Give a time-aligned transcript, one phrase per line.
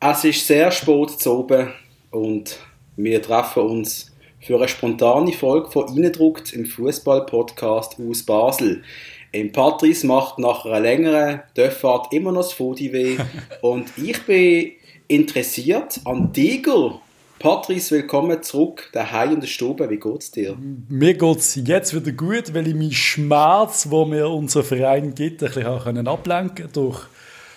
[0.00, 1.72] Es ist sehr spät zu oben
[2.12, 2.56] und
[2.94, 8.84] wir treffen uns für eine spontane Folge von Innendruckt im Fußball-Podcast aus Basel.
[9.32, 13.18] Im Patrice macht nach einer längeren Dörffahrt immer noch das Fodi weh
[13.60, 14.70] und ich bin
[15.08, 17.00] interessiert an Tiger.
[17.40, 19.90] Patrice, willkommen zurück daheim in der Stube.
[19.90, 20.56] Wie geht's dir?
[20.88, 25.52] Mir geht's jetzt wieder gut, weil ich meinen Schmerz, wo mir unser Verein gibt, ein
[25.52, 27.00] bisschen ablenken durch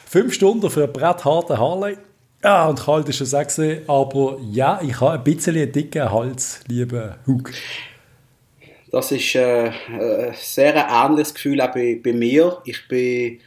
[0.07, 1.97] fünf Stunden für einen brettharten Harley.
[2.43, 6.11] Ja, und kalt ist es auch gewesen, aber ja, ich habe ein bisschen einen dicken
[6.11, 7.51] Hals, lieber Hug.
[8.91, 12.57] Das ist äh, ein sehr ähnliches Gefühl auch bei, bei mir.
[12.65, 13.39] Ich bin,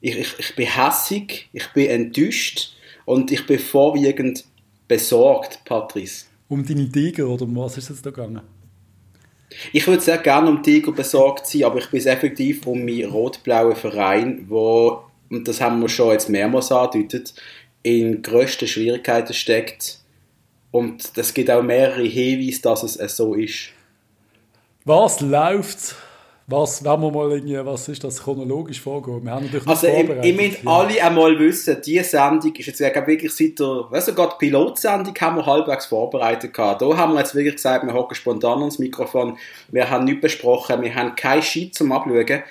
[0.00, 4.44] ich, ich, ich bin hässig, ich bin enttäuscht und ich bin vorwiegend
[4.88, 6.26] besorgt, Patrice.
[6.48, 8.42] Um deine Tiger oder um was ist es da gegangen?
[9.72, 13.76] Ich würde sehr gerne um Tiger besorgt sein, aber ich bin effektiv um meinen rot-blauen
[13.76, 17.34] Verein, wo, und das haben wir schon jetzt mehrmals angedeutet,
[17.84, 19.98] in grössten Schwierigkeiten steckt.
[20.72, 23.68] Und es gibt auch mehrere Hinweise, dass es so ist.
[24.84, 25.94] Was läuft?
[26.46, 29.24] Was, wenn wir mal irgendwie, was ist das chronologisch vorgehen?
[29.24, 29.86] Wir haben natürlich also.
[29.86, 34.34] Ich, ich alle einmal wissen, diese Sendung ist jetzt wirklich seit der, weißt du, gerade
[34.38, 36.82] die Pilotsendung haben wir halbwegs vorbereitet gehabt.
[36.82, 40.82] Da haben wir jetzt wirklich gesagt, wir hocken spontan ans Mikrofon, wir haben nichts besprochen,
[40.82, 42.42] wir haben kein Shit zum Abschauen.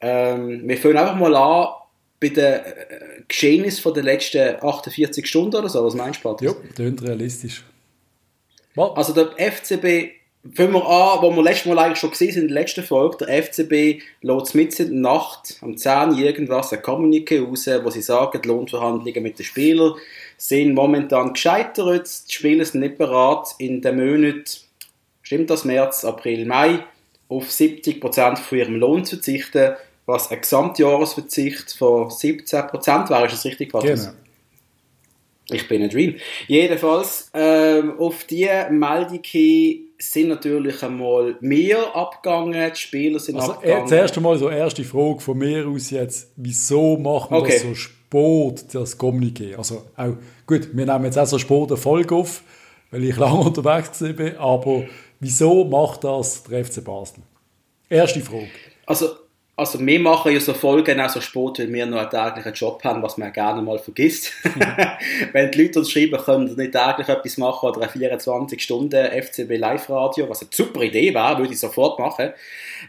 [0.00, 1.68] Ähm, wir fangen einfach mal an,
[2.20, 2.62] bei den äh,
[3.28, 5.84] Geschehnissen von den letzten 48 Stunden oder so?
[5.84, 6.48] Was meinst du, Patrick?
[6.48, 7.64] Ja, klingt realistisch.
[8.74, 8.96] Was?
[8.96, 10.16] Also der FCB,
[10.54, 13.24] fangen wir an, wo wir letztes Mal eigentlich schon gesehen sind in der letzten Folge,
[13.24, 18.02] der FCB lässt mit in der Nacht am 10 irgendwas ein Kommuniqué raus, wo sie
[18.02, 19.94] sagen, die Lohnverhandlungen mit den Spielern
[20.36, 24.44] sind momentan gescheitert, die Spieler sind nicht bereit, in den Monaten,
[25.22, 26.84] stimmt das, März, April, Mai,
[27.28, 29.74] auf 70% von ihrem Lohn zu verzichten
[30.06, 33.26] was ein Gesamtjahresverzicht von 17% wäre.
[33.26, 33.96] Ist das richtig, Patrick?
[33.96, 34.12] Genau.
[35.48, 36.16] Ich bin ein Dream.
[36.48, 39.22] Jedenfalls, ähm, auf diese Meldung
[39.98, 43.84] sind natürlich einmal mehr abgegangen, die Spieler sind also, abgegangen.
[43.84, 47.52] Das erste Mal so erste Frage von mir aus jetzt, wieso macht man okay.
[47.52, 49.56] das so spät, das Kommuniqué?
[49.56, 50.14] Also auch,
[50.46, 52.42] gut, wir nehmen jetzt auch so spät eine Folge auf,
[52.90, 54.84] weil ich lange unterwegs bin, aber
[55.20, 57.22] wieso macht das der FC Basel?
[57.88, 58.48] Erste Frage.
[58.84, 59.10] Also
[59.58, 62.84] also wir machen ja so Folgen auch so Sport, weil wir noch einen täglichen Job
[62.84, 64.32] haben, was man gerne mal vergisst.
[65.32, 69.22] Wenn die Leute uns schreiben, können wir nicht täglich etwas machen oder ein 24 Stunden
[69.22, 72.32] FCB Live-Radio, was eine super Idee wäre, würde ich sofort machen.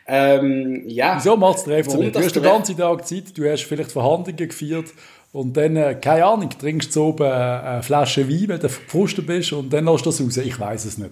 [0.05, 1.15] Ähm, ja.
[1.15, 2.11] Wieso macht es der FCB?
[2.11, 4.87] Du hast den ganzen Tag Zeit, du hast vielleicht Verhandlungen geführt
[5.31, 9.53] und dann, äh, keine Ahnung, trinkst du oben eine Flasche Wein, wenn du gefrustet bist
[9.53, 10.35] und dann lässt du das raus.
[10.35, 11.11] Ich weiß es nicht.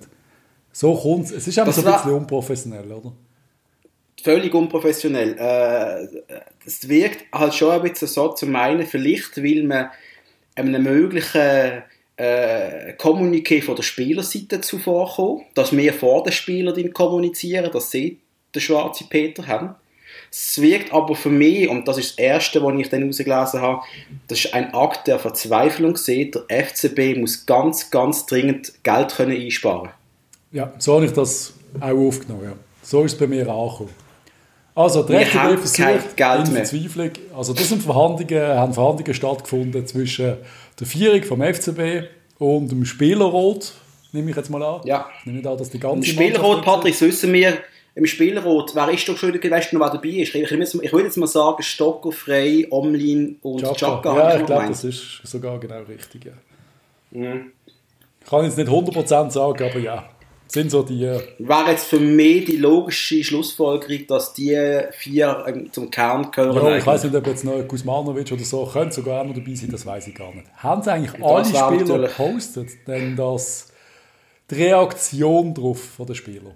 [0.73, 1.31] So kommt es.
[1.31, 3.13] Es ist einfach so ein bisschen unprofessionell, oder?
[4.21, 5.35] Völlig unprofessionell.
[5.37, 9.89] Äh, es wirkt halt schon ein bisschen so zu meinen, vielleicht will man
[10.55, 11.83] einem möglichen
[12.17, 18.19] äh, Kommuniqué von der Spielerseite zuvorkommen, dass wir vor den Spielern kommunizieren, dass sie
[18.53, 19.75] den schwarzen Peter haben.
[20.31, 23.81] Es wirkt aber für mich, und das ist das Erste, was ich dann herausgelesen habe,
[24.27, 25.97] das ist ein Akt der Verzweiflung.
[25.97, 29.89] Seht, der FCB muss ganz, ganz dringend Geld können einsparen
[30.51, 32.43] Ja, so habe ich das auch aufgenommen.
[32.45, 32.53] Ja.
[32.81, 33.87] So ist es bei mir auch
[34.75, 40.35] Also, der FCB versucht Geld in Verzweiflung, also das sind Verhandlungen, haben Verhandlungen stattgefunden zwischen
[40.77, 42.09] der Führung vom FCB
[42.39, 43.71] und dem Spielerrot,
[44.11, 44.81] nehme ich jetzt mal an.
[44.83, 45.07] Ja.
[45.23, 47.57] Nehme ich an, dass die ganze Im Spielerrot, Patrick, wissen wir,
[47.95, 50.35] im Spielerrot, wer ist doch schon gewesen, noch wer dabei ist?
[50.35, 54.13] Ich, ich, ich würde jetzt mal sagen, Stocker, Frey, Omlin und Chaka.
[54.13, 56.33] Ja, ich glaube, das ist sogar genau richtig, ja.
[57.11, 57.53] Mhm.
[58.21, 60.09] Ich kann jetzt nicht 100% sagen, aber ja
[60.47, 61.03] sind so die.
[61.03, 66.65] Äh, Wäre jetzt für mich die logische Schlussfolgerung, dass die vier ähm, zum Kern gehören.
[66.65, 69.69] Ja, ich weiß nicht, ob jetzt noch Kuzmanovic oder so könnte sogar noch dabei sein,
[69.71, 70.47] das weiß ich gar nicht.
[70.57, 73.71] Haben sie eigentlich das alle Spieler gepostet, denn das
[74.49, 76.53] die Reaktion drauf von den Spielern?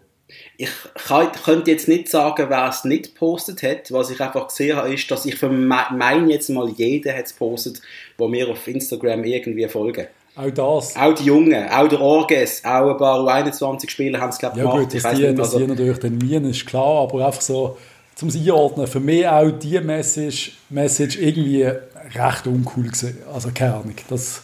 [0.57, 3.91] Ich kann, könnte jetzt nicht sagen, wer es nicht gepostet hat.
[3.91, 7.33] Was ich einfach gesehen habe, ist, dass ich für mein jetzt mal jeden hat es
[7.33, 7.81] gepostet,
[8.17, 10.07] wo mir auf Instagram irgendwie folgen.
[10.39, 10.95] Auch das.
[10.95, 14.63] Auch die Jungen, auch der Orges, auch ein paar 21 Spieler haben es, glaube ich,
[14.63, 14.89] ja, gemacht.
[14.89, 17.77] Gut, dass, die, nicht, dass also, die natürlich den Mien ist klar, aber einfach so
[18.15, 23.18] zum Einordnen, für mich auch die Message, Message irgendwie recht uncool gewesen.
[23.33, 24.41] Also keine Ahnung, das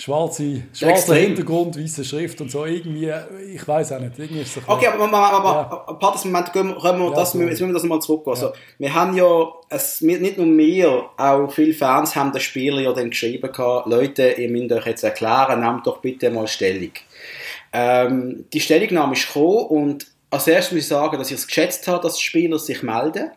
[0.00, 3.12] schwarze, schwarzer Hintergrund, weiße Schrift und so, irgendwie,
[3.52, 5.92] ich weiß auch nicht, irgendwie ist es Okay, aber, aber, aber ja.
[5.94, 7.40] Patrick, Moment, können wir, können wir ja, das, so.
[7.40, 8.34] jetzt müssen wir das mal zurückgehen.
[8.34, 12.92] Also, wir haben ja, es, nicht nur wir, auch viele Fans haben den Spieler ja
[12.92, 16.92] dann geschrieben gehabt, Leute, ihr müsst euch jetzt erklären, nehmt doch bitte mal Stellung.
[17.72, 21.86] Ähm, die Stellungnahme ist gekommen und als erstes muss ich sagen, dass ich es geschätzt
[21.88, 23.30] habe, dass die Spieler sich melden.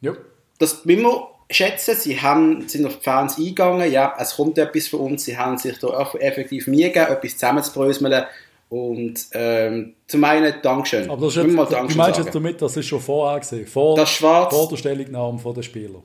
[0.00, 0.12] Ja.
[0.58, 1.94] Das müssen wir schätzen.
[1.94, 3.90] Sie haben, sind auf die Fans eingegangen.
[3.90, 5.24] Ja, es kommt etwas von uns.
[5.24, 8.24] Sie haben sich da effektiv Mühe gegeben, etwas zusammenzubröseln.
[8.68, 11.08] Und ähm, zum einen Dankeschön.
[11.08, 14.10] Aber das ist jetzt, du meinst jetzt damit, das ist schon vorher gesehen, vor, das
[14.10, 16.02] Schwarz, vor der Stellungnahme der Spieler.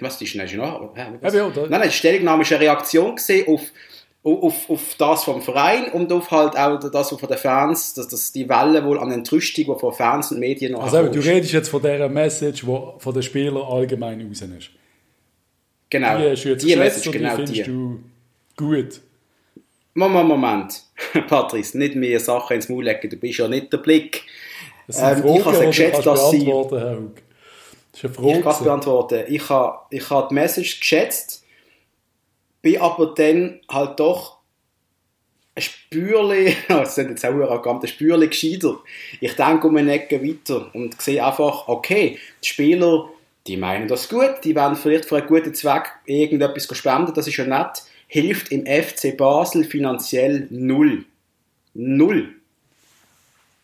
[0.00, 0.50] Was, die ist noch?
[0.50, 3.16] Ja, ja, nein, nein, die Stellungnahme war eine Reaktion
[3.46, 3.60] auf,
[4.24, 8.32] auf, auf das vom Verein und auf halt auch das von den Fans, dass, dass
[8.32, 11.68] die Welle wohl an Entrüstung, die von Fans und Medien noch Also du redest jetzt
[11.68, 12.66] von dieser Message, die
[12.98, 14.70] von den Spielern allgemein raus ist.
[15.90, 17.46] Genau, die, ist jetzt die Message, genau die.
[17.46, 18.00] findest du
[18.56, 19.00] gut.
[19.94, 20.82] Moment, Moment.
[21.28, 24.22] Patrice, nicht mehr Sachen ins Maul legen, du bist ja nicht der Blick.
[24.88, 26.46] Ähm, ich habe geschätzt, dass sie...
[26.46, 28.38] Das ist eine Frage.
[28.38, 29.24] Ich kann es beantworten.
[29.28, 31.41] Ich habe, ich habe die Message geschätzt,
[32.62, 34.38] bin aber dann halt doch
[35.54, 38.78] ein Spürli, das sind jetzt auch arrogant, ein Spürli gescheiter.
[39.20, 43.08] Ich denke um eine Ecke weiter und sehe einfach, okay, die Spieler,
[43.46, 47.36] die meinen das gut, die werden vielleicht für einen guten Zweck irgendetwas spenden, das ist
[47.36, 51.04] ja nett, hilft im FC Basel finanziell null.
[51.74, 52.28] Null.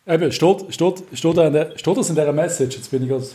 [0.07, 2.77] Eben, steht, steht, steht, steht das in dieser Message?
[2.77, 3.25] Jetzt bin ich gerade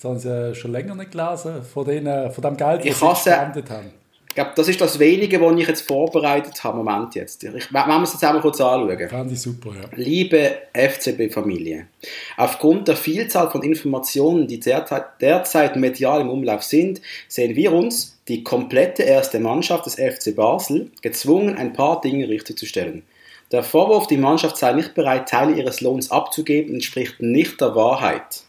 [0.00, 3.68] das haben sie schon länger nicht gelesen, von, den, von dem Geld, das sie gespendet
[3.68, 3.90] haben.
[4.38, 6.76] Ich glaube, das ist das Wenige, was ich jetzt vorbereitet habe.
[6.76, 7.42] Moment jetzt.
[7.42, 9.08] Ich, wenn wir es jetzt einmal kurz anschauen.
[9.08, 9.88] Fand ich super, ja.
[9.96, 11.88] Liebe FCB-Familie,
[12.36, 18.44] aufgrund der Vielzahl von Informationen, die derzeit medial im Umlauf sind, sehen wir uns, die
[18.44, 23.02] komplette erste Mannschaft des FC Basel, gezwungen, ein paar Dinge richtig zu stellen.
[23.50, 28.44] Der Vorwurf, die Mannschaft sei nicht bereit, Teile ihres Lohns abzugeben, entspricht nicht der Wahrheit.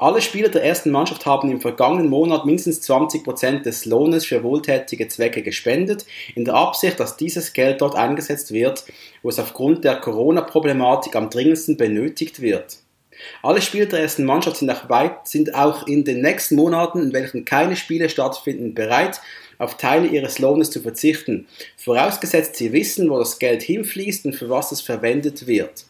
[0.00, 5.08] Alle Spieler der ersten Mannschaft haben im vergangenen Monat mindestens 20% des Lohnes für wohltätige
[5.08, 8.86] Zwecke gespendet, in der Absicht, dass dieses Geld dort eingesetzt wird,
[9.22, 12.78] wo es aufgrund der Corona-Problematik am dringendsten benötigt wird.
[13.42, 17.12] Alle Spieler der ersten Mannschaft sind auch, weit, sind auch in den nächsten Monaten, in
[17.12, 19.20] welchen keine Spiele stattfinden, bereit,
[19.58, 24.48] auf Teile ihres Lohnes zu verzichten, vorausgesetzt sie wissen, wo das Geld hinfließt und für
[24.48, 25.84] was es verwendet wird.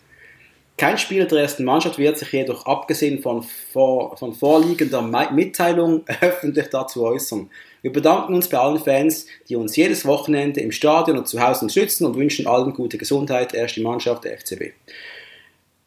[0.81, 6.69] Kein Spieler der ersten Mannschaft wird sich jedoch abgesehen von, vor, von vorliegender Mitteilung öffentlich
[6.71, 7.51] dazu äußern.
[7.83, 11.67] Wir bedanken uns bei allen Fans, die uns jedes Wochenende im Stadion und zu Hause
[11.67, 14.73] unterstützen und wünschen allen gute Gesundheit, erste Mannschaft der FCB.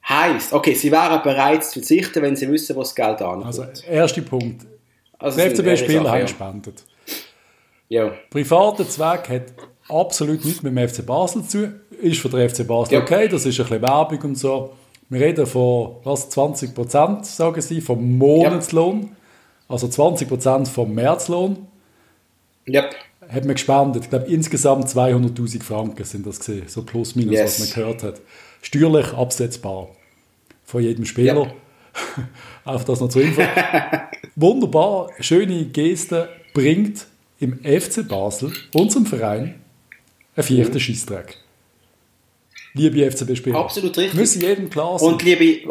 [0.07, 3.47] Heißt, okay, sie wären bereit zu verzichten, wenn sie wissen, wo das Geld ankommt.
[3.47, 4.63] Also, erster Punkt.
[5.17, 6.83] Also, der FCB-Spieler haben gespendet.
[7.89, 8.11] Ja.
[8.29, 9.45] Privater Zweck hat
[9.89, 11.79] absolut nichts mit dem FC Basel zu tun.
[11.99, 13.01] Ist für den FC Basel ja.
[13.01, 14.69] okay, das ist ein bisschen Werbung und so.
[15.13, 19.01] Wir reden von was, 20 Prozent, sagen sie, vom Monatslohn.
[19.01, 19.07] Ja.
[19.67, 21.67] Also 20 Prozent vom Märzlohn.
[22.65, 22.89] Ja.
[23.29, 24.05] Hat man gespendet.
[24.05, 26.67] Ich glaube, insgesamt 200.000 Franken sind das gesehen.
[26.67, 27.59] So plus minus, yes.
[27.59, 28.21] was man gehört hat.
[28.63, 29.89] Steuerlich absetzbar.
[30.63, 31.45] Von jedem Spieler.
[31.45, 32.23] Ja.
[32.73, 33.43] Auf das noch zu Info.
[34.35, 37.05] Wunderbar, schöne Geste bringt
[37.39, 39.61] im FC Basel, unserem Verein,
[40.35, 40.79] ein vierter mhm.
[40.79, 41.42] Scheissdreck
[42.73, 43.57] liebe FCB-Spieler.
[43.57, 44.19] Absolut richtig.
[44.19, 45.09] Müssen jedem klar sein.
[45.09, 45.69] Und liebe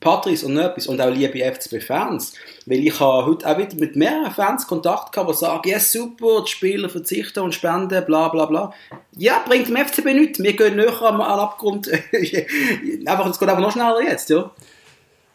[0.00, 2.34] Patrice und etwas und auch liebe FCB-Fans,
[2.66, 6.42] weil ich habe heute auch wieder mit mehreren Fans Kontakt gehabt, die sagen, ja super,
[6.42, 8.72] die Spieler verzichten und spenden, bla bla bla.
[9.16, 10.42] Ja, bringt dem FCB nichts.
[10.42, 11.88] Wir gehen näher am, am Abgrund.
[13.06, 14.50] einfach, es geht einfach noch schneller jetzt, ja.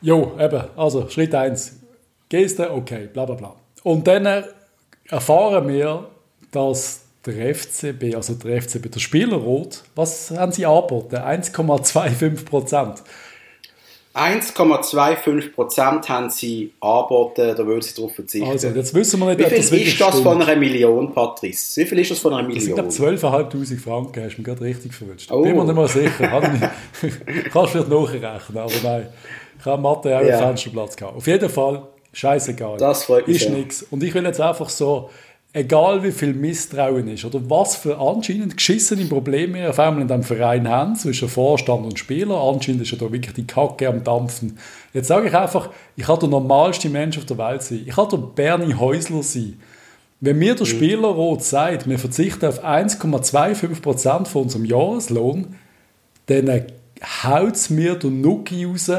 [0.02, 1.78] Jo, eben, also Schritt 1.
[2.30, 3.56] Geste, okay, bla bla bla.
[3.84, 4.46] Und dann
[5.08, 6.10] erfahren wir,
[6.52, 11.18] dass der FCB, also der FCB, der Spielerrot, was haben sie angeboten?
[11.18, 13.04] 1,25 Prozent.
[14.16, 18.50] 1,25 Prozent haben sie angeboten, da würden sie darauf verzichten.
[18.50, 20.24] Also, jetzt wissen wir nicht, Wie viel das ist das stimmt.
[20.24, 21.82] von einer Million, Patrice?
[21.82, 22.76] Wie viel ist das von einer Million?
[22.76, 25.32] Das sind 12'500 Franken, hast du mich gerade richtig verwünscht.
[25.32, 25.44] Oh.
[25.44, 26.42] Bin mir nicht mal sicher.
[27.04, 27.20] ich,
[27.54, 29.08] kannst vielleicht nachrechnen, aber nein.
[29.60, 31.16] Ich habe Mathe auch einen Fensterplatz gehabt.
[31.16, 32.78] Auf jeden Fall, scheißegal.
[32.78, 33.84] Das freut mich Ist nichts.
[33.92, 35.10] Und ich will jetzt einfach so
[35.54, 40.08] egal wie viel Misstrauen ist oder was für anscheinend geschissene Probleme wir auf einmal in
[40.08, 44.04] diesem Verein haben, zwischen Vorstand und Spieler, anscheinend ist ja da wirklich die Kacke am
[44.04, 44.60] Dampfen.
[44.94, 47.84] Jetzt sage ich einfach, ich kann der normalste Mensch auf der Welt sein.
[47.86, 49.60] Ich kann der Bernie Häusler sein.
[50.22, 50.72] Wenn mir der mhm.
[50.72, 55.56] Spielerrot sagt, wir verzichten auf 1,25% von unserem Jahreslohn,
[56.28, 56.64] dann
[57.24, 58.92] haut es mir der Nuki raus.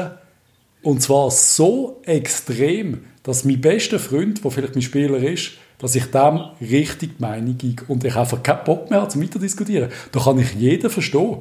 [0.81, 6.05] Und zwar so extrem, dass mein bester Freund, der vielleicht mein Spieler ist, dass ich
[6.05, 9.89] dem richtig die Meinung gebe und ich einfach keinen Bock mehr habe, zum weiterdiskutieren.
[10.11, 11.39] Da kann ich jeden verstehen.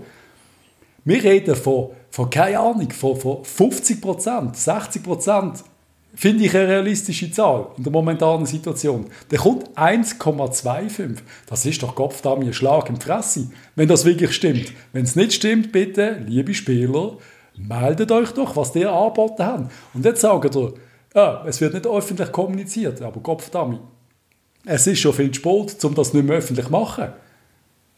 [1.05, 5.65] Wir reden von, von keine Ahnung, von, von 50 Prozent, 60 Prozent,
[6.15, 9.07] finde ich eine realistische Zahl in der momentanen Situation.
[9.31, 11.19] Der kommt 1,25.
[11.47, 14.73] Das ist doch Kopf da ein Schlag im Fresse, wenn das wirklich stimmt.
[14.93, 17.17] Wenn es nicht stimmt, bitte, liebe Spieler,
[17.57, 19.73] meldet euch doch, was ihr angeboten habt.
[19.95, 20.75] Und jetzt sagt ihr,
[21.15, 23.79] Ja, es wird nicht öffentlich kommuniziert, aber Kopfdami.
[24.65, 27.09] Es ist schon viel Sport, um das nicht mehr öffentlich zu machen.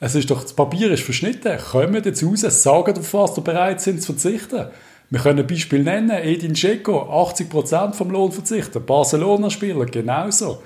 [0.01, 1.59] Es ist doch, das Papier ist verschnitten.
[1.59, 4.67] Kommen jetzt raus, sagen, auf was ihr bereit sind zu verzichten.
[5.11, 6.11] Wir können ein Beispiel nennen.
[6.11, 8.85] Edin Dzeko, 80% vom Lohn verzichten.
[8.85, 10.63] Barcelona-Spieler, genauso.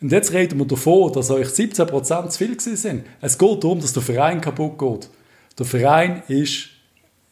[0.00, 3.04] Und jetzt reden wir davon, dass euch 17% zu viel sind.
[3.20, 5.10] Es geht darum, dass der Verein kaputt geht.
[5.58, 6.68] Der Verein ist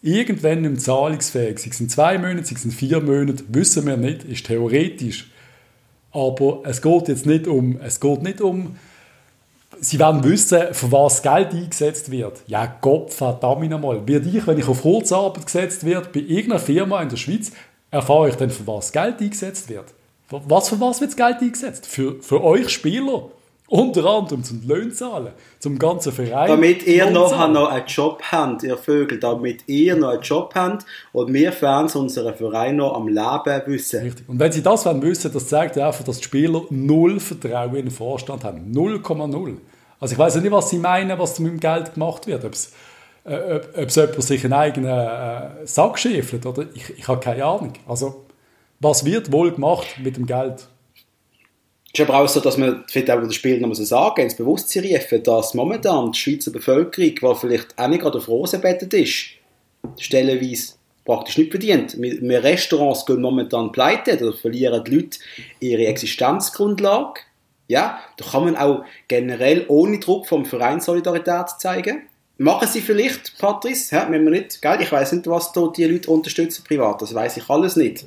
[0.03, 1.59] irgendwann nicht zahlungsfähig.
[1.59, 5.31] Sie sind zwei Monate, sie sind vier Monate, wissen wir nicht, ist theoretisch.
[6.17, 8.75] Aber es geht jetzt nicht um, es geht nicht um,
[9.79, 12.41] sie werden wissen, für was Geld eingesetzt wird.
[12.47, 14.01] Ja, Gott verdammt nochmal.
[14.09, 17.53] Wird ich, wenn ich auf Kurzarbeit gesetzt werde, bei irgendeiner Firma in der Schweiz,
[17.91, 19.85] erfahre ich dann, für was Geld eingesetzt wird.
[20.31, 21.87] Was für was wird das Geld eingesetzt?
[21.87, 23.29] Für, für euch Spieler?
[23.69, 26.49] Unter anderem zum Löhne zahlen, zum ganzen Verein.
[26.49, 30.87] Damit ihr noch, noch einen Job habt, ihr Vögel, damit ihr noch einen Job habt
[31.13, 34.03] und wir Fans unseren Verein noch am Leben wissen.
[34.05, 34.29] Richtig.
[34.29, 37.87] Und wenn sie das wollen wissen, das zeigt einfach, dass die Spieler null Vertrauen in
[37.87, 38.73] den Vorstand haben.
[38.73, 39.57] 0,0.
[39.99, 42.45] Also ich weiß nicht, was sie meinen, was mit dem Geld gemacht wird.
[42.45, 42.73] Ob es,
[43.25, 47.45] äh, ob, ob jemand sich einen eigenen äh, Sack schäfelt oder ich, ich habe keine
[47.45, 47.73] Ahnung.
[47.89, 48.27] Also
[48.79, 50.69] was wird wohl gemacht mit dem Geld?
[51.99, 54.85] Ist aber auch so, dass man vielleicht auch das Spiel noch so sagen, ins Bewusstsein
[54.85, 59.29] rufen, dass momentan die Schweizer Bevölkerung, die vielleicht auch nicht gerade auf Rosen bettet ist,
[59.99, 60.75] stellenweise
[61.07, 61.97] praktisch nicht verdient.
[61.97, 65.19] Mehr Restaurants gehen momentan pleite, da verlieren die Leute
[65.59, 67.21] ihre Existenzgrundlage.
[67.67, 72.03] Ja, da kann man auch generell ohne Druck vom Verein Solidarität zeigen.
[72.39, 74.79] Machen sie vielleicht, Patrice, ja, wenn wir nicht, gell?
[74.83, 78.05] ich weiß nicht, was da die Leute unterstützen privat, das weiß ich alles nicht.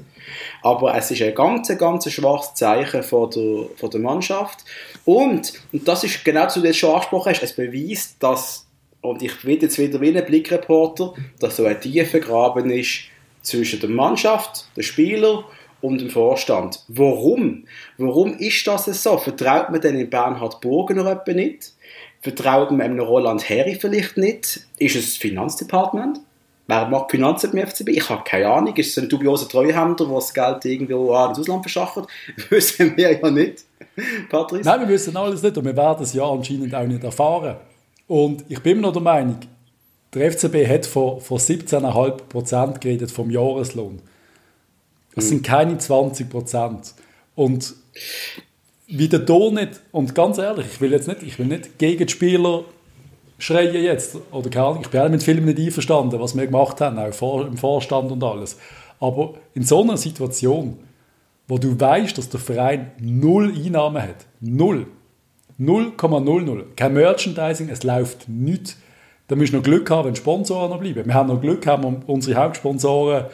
[0.62, 4.60] Aber es ist ein ganz, ganz schwaches Zeichen von der, von der Mannschaft.
[5.04, 8.68] Und, und das ist genau was du jetzt schon angesprochen hast, es beweist, dass,
[9.02, 13.06] und ich will jetzt wieder wie ein Blickreporter, dass so ein tiefer Graben ist
[13.42, 15.46] zwischen der Mannschaft, der Spieler
[15.82, 16.84] und dem Vorstand.
[16.88, 17.66] Warum?
[17.98, 19.18] Warum ist das so?
[19.18, 21.74] Vertraut man denn in Bernhard Burger noch nicht?
[22.22, 24.68] Vertraut man einem Roland Herri vielleicht nicht?
[24.78, 26.20] Ist es das Finanzdepartement?
[26.68, 27.90] Wer macht Finanzen beim FCB?
[27.90, 28.76] Ich habe keine Ahnung.
[28.76, 32.08] Ist es ein dubioser Treuhänder, der das Geld irgendwo ins Ausland verschachert?
[32.50, 33.64] wissen wir ja nicht.
[34.30, 34.70] Patrice?
[34.70, 37.56] Nein, wir wissen alles nicht und wir werden es ja anscheinend auch nicht erfahren.
[38.08, 39.40] Und ich bin noch der Meinung,
[40.14, 44.02] der FCB hat von, von 17,5% geredet vom Jahreslohn.
[45.16, 45.30] Das hm.
[45.30, 46.94] sind keine 20%.
[47.36, 47.74] Und
[48.90, 52.12] wieder da nicht, und ganz ehrlich, ich will jetzt nicht, ich will nicht gegen die
[52.12, 52.64] Spieler
[53.38, 56.82] schreien jetzt, oder keine Ahnung, ich bin auch mit Filmen nicht einverstanden, was wir gemacht
[56.82, 58.58] haben, auch im Vorstand und alles.
[59.00, 60.78] Aber in so einer Situation,
[61.48, 64.88] wo du weißt, dass der Verein null Einnahmen hat, null,
[65.60, 68.78] 0,00, kein Merchandising, es läuft nichts,
[69.28, 71.06] dann musst du noch Glück haben, wenn Sponsoren noch bleiben.
[71.06, 73.26] Wir haben noch Glück, haben unsere Hauptsponsoren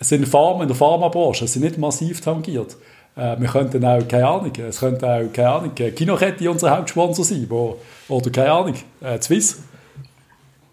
[0.00, 2.76] sind Pharma, in der Pharmabranche, sind nicht massiv tangiert.
[3.16, 7.46] Äh, wir könnten auch, keine Ahnung, es könnte auch, keine Ahnung, Kinokette unser Hauptsponsor sein,
[7.48, 7.78] wo,
[8.08, 9.62] oder keine Ahnung, äh, Swiss.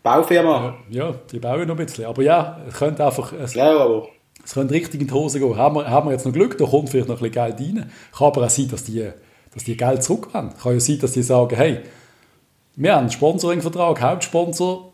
[0.04, 0.76] Baufirma.
[0.90, 2.06] Äh, ja, die bauen noch ein bisschen.
[2.06, 4.08] Aber ja, es könnte einfach, es, ja, aber.
[4.44, 5.56] es könnte richtig in die Hose gehen.
[5.56, 7.92] Haben wir, haben wir jetzt noch Glück, da kommt vielleicht noch ein bisschen Geld rein.
[8.18, 9.08] Kann aber auch sein, dass die,
[9.54, 10.52] dass die Geld zurückhaben.
[10.62, 11.80] Kann ja sein, dass die sagen, hey,
[12.76, 14.91] wir haben einen Sponsoring-Vertrag, Hauptsponsor,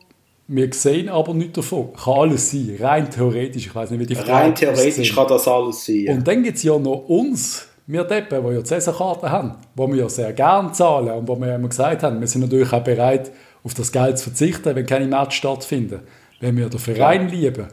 [0.48, 1.94] wir sehen aber nichts davon.
[1.94, 3.68] Kann alles sein, rein theoretisch.
[3.68, 6.06] Ich weiß nicht, wie die Rein theoretisch kann das alles sein.
[6.10, 9.88] Und dann gibt es ja noch uns, wir Deppen, die ja die Saisonkarten haben, wo
[9.88, 12.84] wir ja sehr gerne zahlen und wo wir immer gesagt haben, wir sind natürlich auch
[12.84, 13.32] bereit,
[13.64, 16.02] auf das Geld zu verzichten, wenn keine Match stattfinden,
[16.40, 17.36] wenn wir den Verein ja.
[17.36, 17.68] lieben.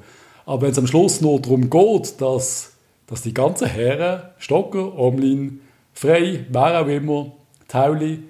[0.47, 2.73] Aber wenn es am Schluss nur darum geht, dass,
[3.07, 5.61] dass die ganzen Herren, Stocker, Omlin,
[5.93, 7.33] Frey, wer auch immer,
[7.69, 8.25] Tauli,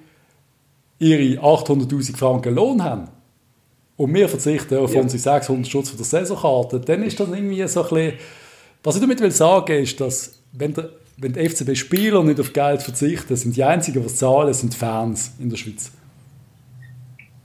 [0.98, 3.08] ihre 800'000 Franken Lohn haben,
[3.96, 5.00] und wir verzichten auf ja.
[5.00, 8.12] unsere 600 Schutz von der Saisonkarte, dann ist das irgendwie so ein bisschen...
[8.82, 12.82] Was ich damit will sagen ist, dass wenn der, wenn die FCB-Spieler nicht auf Geld
[12.82, 15.90] verzichten, sind die Einzigen, die zahlen, sind Fans in der Schweiz.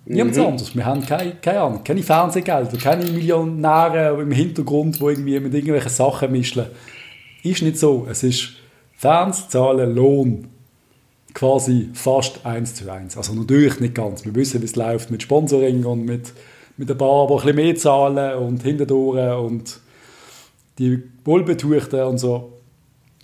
[0.05, 0.43] Niemand mhm.
[0.43, 0.75] anderes.
[0.75, 5.91] Wir haben keine, keine Ahnung, keine Fernsehgelder, keine Millionäre im Hintergrund, die irgendwie mit irgendwelchen
[5.91, 6.65] Sachen mischen.
[7.43, 8.07] Ist nicht so.
[8.09, 8.53] Es ist
[8.97, 10.47] Fans zahlen Lohn
[11.33, 13.17] quasi fast eins zu eins.
[13.17, 14.25] Also natürlich nicht ganz.
[14.25, 16.33] Wir wissen, wie es läuft mit Sponsoring und mit,
[16.77, 19.79] mit ein paar, die ein bisschen mehr zahlen und hinterdurch und
[20.79, 22.53] die Wohlbetuchten und so.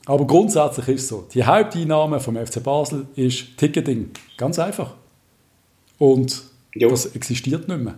[0.05, 1.27] Aber grundsätzlich ist es so.
[1.33, 4.11] Die Haupteinnahme vom FC Basel ist Ticketing.
[4.37, 4.93] Ganz einfach.
[5.97, 6.43] Und
[6.75, 6.89] jo.
[6.89, 7.95] das existiert nicht mehr.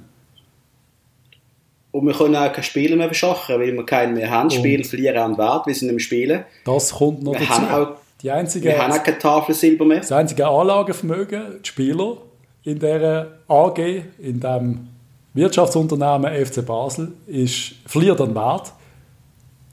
[1.91, 4.51] Und wir können auch keine Spiele mehr beschaffen, weil wir keinen mehr haben.
[4.51, 6.45] Spiele verlieren an Wert, wir sind im Spielen.
[6.63, 7.49] Das kommt noch wir dazu.
[7.49, 9.99] Haben auch die einzige, Wir haben auch keine Tafelsilber mehr.
[9.99, 12.17] Das einzige Anlagevermögen, die Spieler
[12.63, 13.77] in dieser AG,
[14.19, 14.87] in dem
[15.33, 18.73] Wirtschaftsunternehmen FC Basel, ist, verliert an Wert.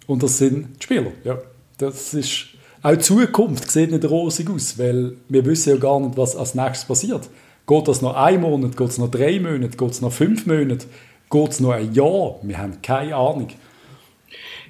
[0.06, 1.38] Und das sind die Spieler, ja.
[1.78, 2.48] das ist
[2.84, 6.54] auch die Zukunft sieht nicht rosig aus, weil wir wissen ja gar nicht, was als
[6.54, 7.30] nächstes passiert.
[7.66, 10.84] Geht das noch ein Monat, geht es noch drei Monate, geht es noch fünf Monate,
[11.30, 12.36] geht es noch ein Jahr?
[12.42, 13.48] Wir haben keine Ahnung.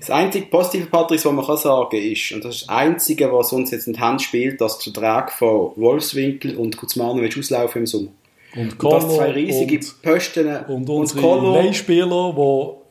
[0.06, 3.54] Das einzige positive, Patrick, was man kann sagen ist, und das ist das Einzige, was
[3.54, 7.86] uns jetzt in die Hand spielt, dass der Vertrag von Wolfswinkel und Kuzmanovic auslaufen im
[7.86, 8.10] Sommer.
[8.54, 10.56] Und, und das zwei riesige und, Posten.
[10.68, 12.34] Und unsere und Leihspieler,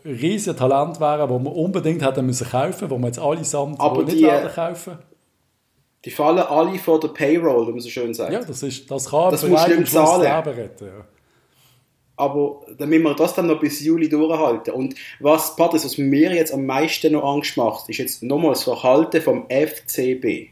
[0.04, 4.04] die riesige Talent wären, die wir unbedingt hätten müssen kaufen, die wir jetzt allesamt Aber
[4.04, 4.98] nicht die, werden kaufen.
[6.06, 8.34] Die fallen alle vor der Payroll, wie man so schön sagt.
[8.34, 10.26] Ja, das, ist, das kann das muss nicht zahlen.
[10.26, 11.06] Retten, ja.
[12.16, 14.74] Aber damit wir das dann noch bis Juli durchhalten.
[14.74, 18.66] Und was, Patrick, was mir jetzt am meisten noch Angst macht, ist jetzt nochmals das
[18.66, 20.50] Verhalten vom FCB.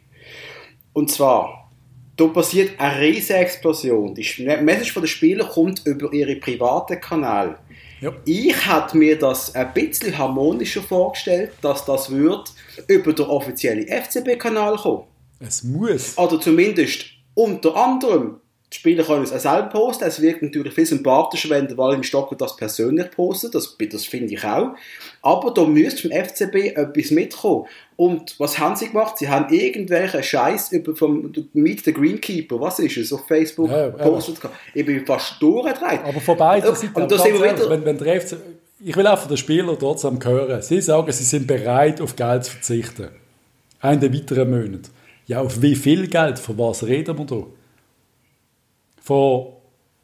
[0.93, 1.69] Und zwar,
[2.17, 4.15] da passiert eine riesige Explosion.
[4.15, 7.57] Die Message von den Spielern kommt über ihre privaten Kanäle.
[8.01, 8.11] Ja.
[8.25, 12.51] Ich hätte mir das ein bisschen harmonischer vorgestellt, dass das wird
[12.87, 15.03] über den offiziellen FCB-Kanal kommen.
[15.39, 16.17] Es muss.
[16.17, 18.40] Oder zumindest unter anderem
[18.71, 20.05] die Spieler können es auch selber posten.
[20.05, 23.53] Es wirkt natürlich viel sympathischer, wenn der Wallim Stocker das persönlich postet.
[23.53, 24.75] Das, das finde ich auch.
[25.21, 27.65] Aber da müsste vom FCB etwas mitkommen.
[27.97, 29.17] Und was haben sie gemacht?
[29.17, 33.89] Sie haben irgendwelchen Scheiß über vom Meet the Greenkeeper, was ist es, auf Facebook ja,
[33.89, 34.37] postet.
[34.73, 35.99] Ich bin fast durchgedreht.
[36.05, 37.01] Aber von beiden Seiten.
[37.01, 37.69] Und da sind wieder...
[37.69, 38.37] Wenn, wenn der FC,
[38.83, 40.61] ich will auch von den Spielern trotzdem hören.
[40.61, 43.09] Sie sagen, sie sind bereit, auf Geld zu verzichten.
[43.81, 44.89] Einen der weiteren Monate.
[45.27, 46.39] Ja, auf wie viel Geld?
[46.39, 47.43] Von was reden wir da?
[49.01, 49.48] Von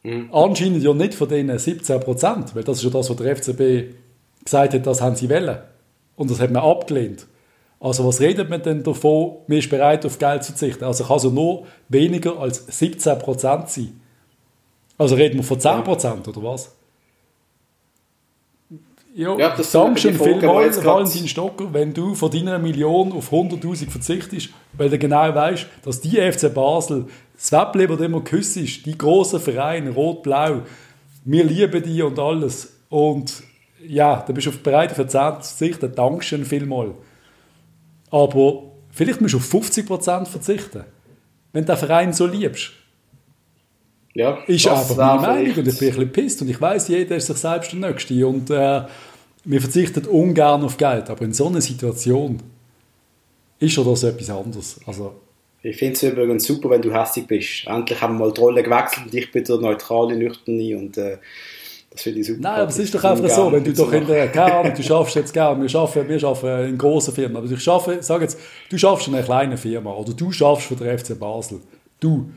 [0.04, 0.30] mhm.
[0.34, 3.96] anscheinend ja nicht von den 17 Prozent, weil das ist ja das, was der FCB
[4.44, 5.58] gesagt hat, das haben sie wollen.
[6.16, 7.28] Und das hat man abgelehnt.
[7.80, 10.84] Also was redet man denn davon, man ist bereit auf Geld zu verzichten?
[10.84, 14.02] Also kann es ja nur weniger als 17 Prozent sein.
[14.98, 16.72] Also reden wir von 10 Prozent, oder was?
[19.14, 24.50] Ja, ja das Dankeschön vielmals, Valentin Stocker, wenn du von deiner Million auf 100'000 verzichtest,
[24.74, 27.06] weil du genau weißt, dass die FC Basel,
[27.38, 30.64] das Webleben, das immer geküsst ist, die grossen Vereine, Rot-Blau,
[31.24, 32.74] wir lieben die und alles.
[32.90, 33.44] Und
[33.86, 36.96] ja, da bist du bereit für 10 zu verzichten, Dankeschön vielmals.
[38.10, 40.84] Aber vielleicht musst du auf 50% verzichten,
[41.54, 42.72] wenn du den Verein so liebst.
[44.16, 47.18] Ja, ist einfach meine Meinung und ich bin ein bisschen pisst und ich weiß, jeder
[47.18, 48.82] ist sich selbst der Nächste und äh,
[49.44, 52.42] wir verzichten ungern auf Geld, aber in so einer Situation
[53.60, 54.80] ist das etwas anderes.
[54.88, 55.22] Also,
[55.64, 57.68] ich finde es übrigens super, wenn du hässlich bist.
[57.68, 61.18] Endlich haben wir mal die Rolle gewechselt und ich bin der neutrale, nüchterne und äh,
[61.90, 62.40] das finde ich super.
[62.42, 64.84] Nein, aber es ist doch einfach so, wenn du doch in der, keine Ahnung, du
[64.84, 68.40] schaffst jetzt gerne, wir schaffen, wir schaffen in grossen Firmen, aber ich schaffe, sag jetzt,
[68.70, 71.62] du schaffst in einer kleinen Firma oder du schaffst für den FC Basel.
[72.00, 72.30] Du.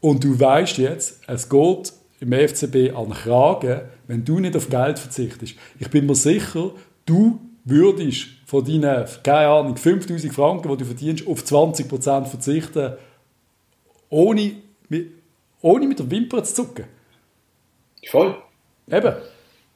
[0.00, 4.98] Und du weißt jetzt, es geht im FCB an Kragen, wenn du nicht auf Geld
[4.98, 5.54] verzichtest.
[5.78, 6.72] Ich bin mir sicher,
[7.06, 12.94] du würdest von deinen, keine Ahnung, 5000 Franken, die du verdienst, auf 20% verzichten,
[14.10, 14.52] ohne,
[15.60, 16.84] ohne mit der Wimper zu zucken.
[18.06, 18.36] Voll.
[18.86, 19.14] Eben.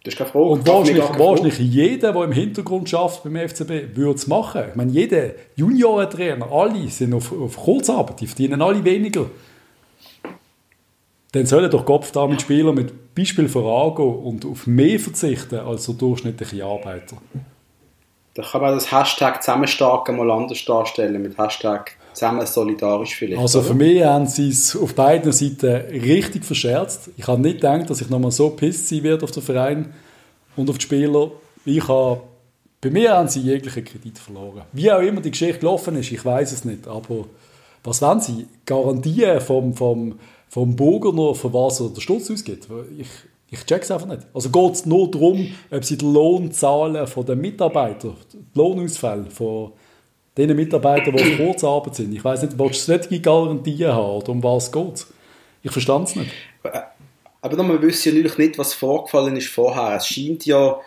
[0.04, 0.44] Das ist keine Frage.
[0.46, 4.64] Und wahrscheinlich, wahrscheinlich jeder, der im Hintergrund schafft beim FCB, würde es machen.
[4.70, 9.26] Ich meine, jeder Juniorentrainer, alle sind auf, auf Kurzarbeit, die verdienen alle weniger
[11.32, 17.18] dann sollen doch Kopfdamenspieler mit Beispiel vorangehen und auf mehr verzichten als der durchschnittliche Arbeiter.
[18.38, 23.40] Da kann man das Hashtag zusammenstarken mal anders darstellen, mit Hashtag zusammen solidarisch vielleicht.
[23.40, 27.10] Also für mich haben sie es auf beiden Seiten richtig verscherzt.
[27.16, 29.92] Ich habe nicht gedacht, dass ich nochmal so pisst sein werde auf den Verein
[30.54, 31.32] und auf die Spieler.
[31.64, 32.20] Ich habe,
[32.80, 34.62] bei mir haben sie jeglichen Kredit verloren.
[34.70, 36.86] Wie auch immer die Geschichte gelaufen ist, ich weiß es nicht.
[36.86, 37.24] Aber
[37.82, 38.46] was wollen sie?
[38.64, 40.14] Garantien vom, vom
[40.48, 42.68] vom Bogen noch, für was er den Stutz ausgibt.
[42.98, 43.08] Ich,
[43.50, 44.26] ich es einfach nicht.
[44.34, 49.30] Also geht es nur darum, ob sie den Lohn zahlen von den Mitarbeitern, die Lohnausfälle
[49.30, 49.72] von
[50.36, 52.14] den Mitarbeitern, die auf Kurzarbeit sind.
[52.14, 55.06] Ich weiß nicht, willst du solche Garantien haben oder um was geht?
[55.62, 56.30] Ich verstand es nicht.
[57.40, 59.96] Aber wir wissen ja natürlich nicht, was vorgefallen ist vorher.
[59.96, 60.78] Es scheint ja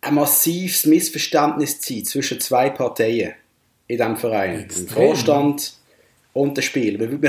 [0.00, 3.34] ein massives Missverständnis zu sein zwischen zwei Parteien
[3.86, 4.60] in diesem Verein.
[4.60, 4.86] Extrem.
[4.86, 5.74] Dem Vorstand
[6.32, 7.20] und dem Spiel.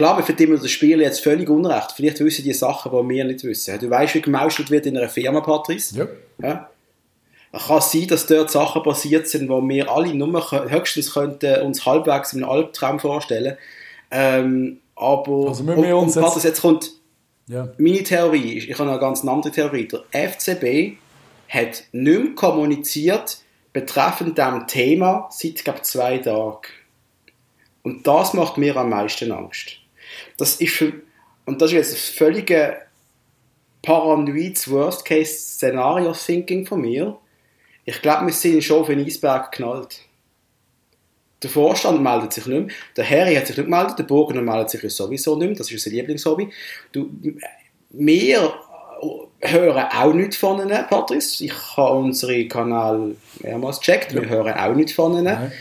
[0.00, 1.92] Wir, Klar, wir verdienen das Spiel jetzt völlig unrecht.
[1.92, 3.78] Vielleicht wissen die Sachen, die wir nicht wissen.
[3.78, 5.94] Du weißt, wie gemauschelt wird in einer Firma, Patrice?
[5.96, 6.08] Ja.
[6.42, 6.70] ja.
[7.52, 12.32] Kann sein, dass dort Sachen passiert sind, wo wir alle nur höchstens könnten uns halbwegs
[12.32, 13.58] in einem Albtraum vorstellen.
[14.10, 16.92] Ähm, aber also wir und, uns und, Patrice, jetzt kommt
[17.48, 17.68] ja.
[17.76, 18.58] meine Theorie.
[18.58, 19.86] Ich habe eine ganz andere Theorie.
[19.86, 20.96] Der FCB
[21.48, 23.38] hat nicht mehr kommuniziert
[23.72, 26.62] betreffend diesem Thema seit, glaube zwei Tagen.
[27.82, 29.79] Und das macht mir am meisten Angst.
[30.36, 30.92] Das ist für,
[31.46, 32.76] und das ist jetzt das völlige
[33.82, 37.16] paranoides Worst-Case-Szenario-Thinking von mir.
[37.84, 40.00] Ich glaube, wir sind schon auf den Eisberg geknallt.
[41.42, 42.74] Der Vorstand meldet sich nicht mehr.
[42.96, 43.98] Der Harry hat sich nicht gemeldet.
[43.98, 45.56] Der Burgener meldet sich sowieso nicht mehr.
[45.56, 46.50] Das ist unser Lieblingshobby.
[46.92, 47.10] Du,
[47.90, 48.52] wir
[49.40, 51.42] hören auch nicht von ihnen, Patrice.
[51.44, 54.14] Ich habe unseren Kanal mehrmals gecheckt.
[54.14, 55.24] Wir hören auch nicht von ihnen.
[55.24, 55.52] Nein.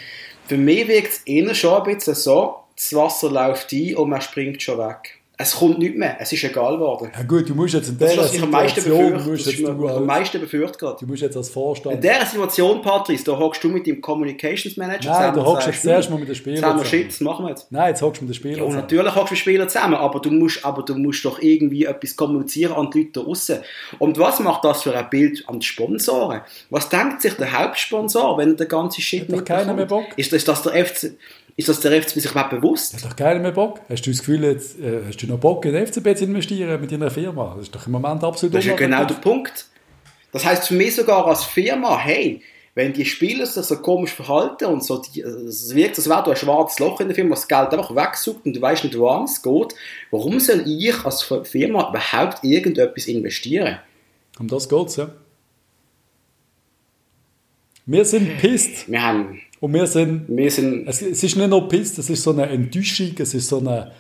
[0.48, 4.22] Für mich wirkt es eher schon ein bisschen so, das Wasser läuft ein und man
[4.22, 6.18] springt schon weg es kommt nicht mehr.
[6.20, 7.10] Es ist egal geworden.
[7.16, 9.96] Ja gut, du musst jetzt in der das ist, was Situation, am meisten befürchte.
[9.96, 10.98] am meisten befürchtet gerade.
[11.00, 11.96] Du musst jetzt als Vorstand...
[11.96, 15.72] In dieser Situation, Patrice, da hockst du mit dem Communications Manager Nein, da hockst du
[15.72, 16.84] jetzt zuerst mal mit den Spielern zusammen.
[16.84, 17.72] Shit, das machen wir jetzt.
[17.72, 18.82] Nein, jetzt hockst du mit den Spielern ja, zusammen.
[18.82, 21.86] natürlich hockst du mit den Spielern zusammen, aber du, musst, aber du musst doch irgendwie
[21.86, 23.60] etwas kommunizieren an die Leute da draussen.
[23.98, 26.42] Und was macht das für ein Bild an die Sponsoren?
[26.70, 30.04] Was denkt sich der Hauptsponsor, wenn der ganze Shit nicht keiner mehr Bock.
[30.18, 31.12] Ist ist das der FC...
[31.60, 32.94] Ist das der FCB sich überhaupt bewusst?
[32.94, 33.82] Hat doch keiner mehr Bock.
[33.90, 36.80] Hast du das Gefühl, jetzt, äh, hast du noch Bock, in den FCB zu investieren
[36.80, 37.52] mit deiner Firma?
[37.58, 39.66] Das ist doch im Moment absolut Das ist ja genau der Punkt.
[40.32, 42.42] Das heißt für mich sogar als Firma, hey,
[42.76, 46.32] wenn die Spieler sich so komisch verhalten und so, die, es wirkt, als wäre du
[46.32, 49.26] ein schwarzes Loch in der Firma, das Geld einfach wegsucht und du weißt nicht, woran
[49.26, 49.76] es geht,
[50.12, 53.80] warum soll ich als Firma überhaupt irgendetwas investieren?
[54.40, 55.10] Um das geht es, ja.
[57.86, 58.90] Wir sind pisst.
[58.90, 62.24] Wir haben und wir sind, wir sind es, es ist nicht nur Piss, es ist
[62.24, 63.92] so eine Enttäuschung, es ist so eine,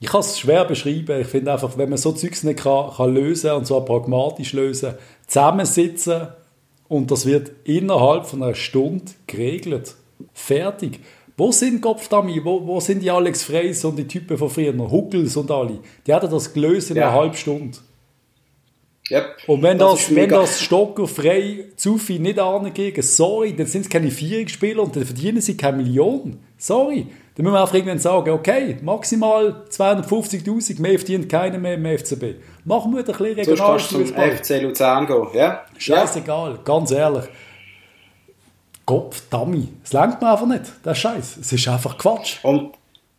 [0.00, 3.14] ich kann es schwer beschreiben, ich finde einfach, wenn man so Zeugs nicht kann, kann
[3.14, 4.94] lösen und zwar pragmatisch lösen,
[5.26, 6.28] zusammensitzen
[6.88, 9.94] und das wird innerhalb von einer Stunde geregelt.
[10.32, 11.00] Fertig.
[11.36, 12.44] Wo sind Kopfdami?
[12.44, 14.72] Wo, wo sind die Alex Freys und die Typen von früher?
[14.78, 15.80] Huckels und alle?
[16.06, 17.08] Die hatten das gelöst in ja.
[17.08, 17.78] einer halben Stunde.
[19.10, 19.36] Yep.
[19.46, 23.82] Und wenn das, das wenn das Stocker frei zu viel nicht angegeben, sorry, dann sind
[23.82, 26.42] es keine Vierungsspieler und dann verdienen sie keine Millionen.
[26.56, 27.06] Sorry.
[27.34, 32.36] Dann müssen wir einfach irgendwann sagen, okay, maximal 250'000, mehr verdient keiner mehr im FCB.
[32.64, 35.64] Machen wir ein bisschen regional zum FC Luzern gehen, ja?
[35.76, 36.58] Scheißegal, ja.
[36.64, 37.24] ganz ehrlich.
[38.86, 39.68] Kopf, Dummy.
[39.82, 41.38] Es lenkt mir einfach nicht, der Scheiß.
[41.38, 42.36] Es ist einfach Quatsch.
[42.42, 42.72] Und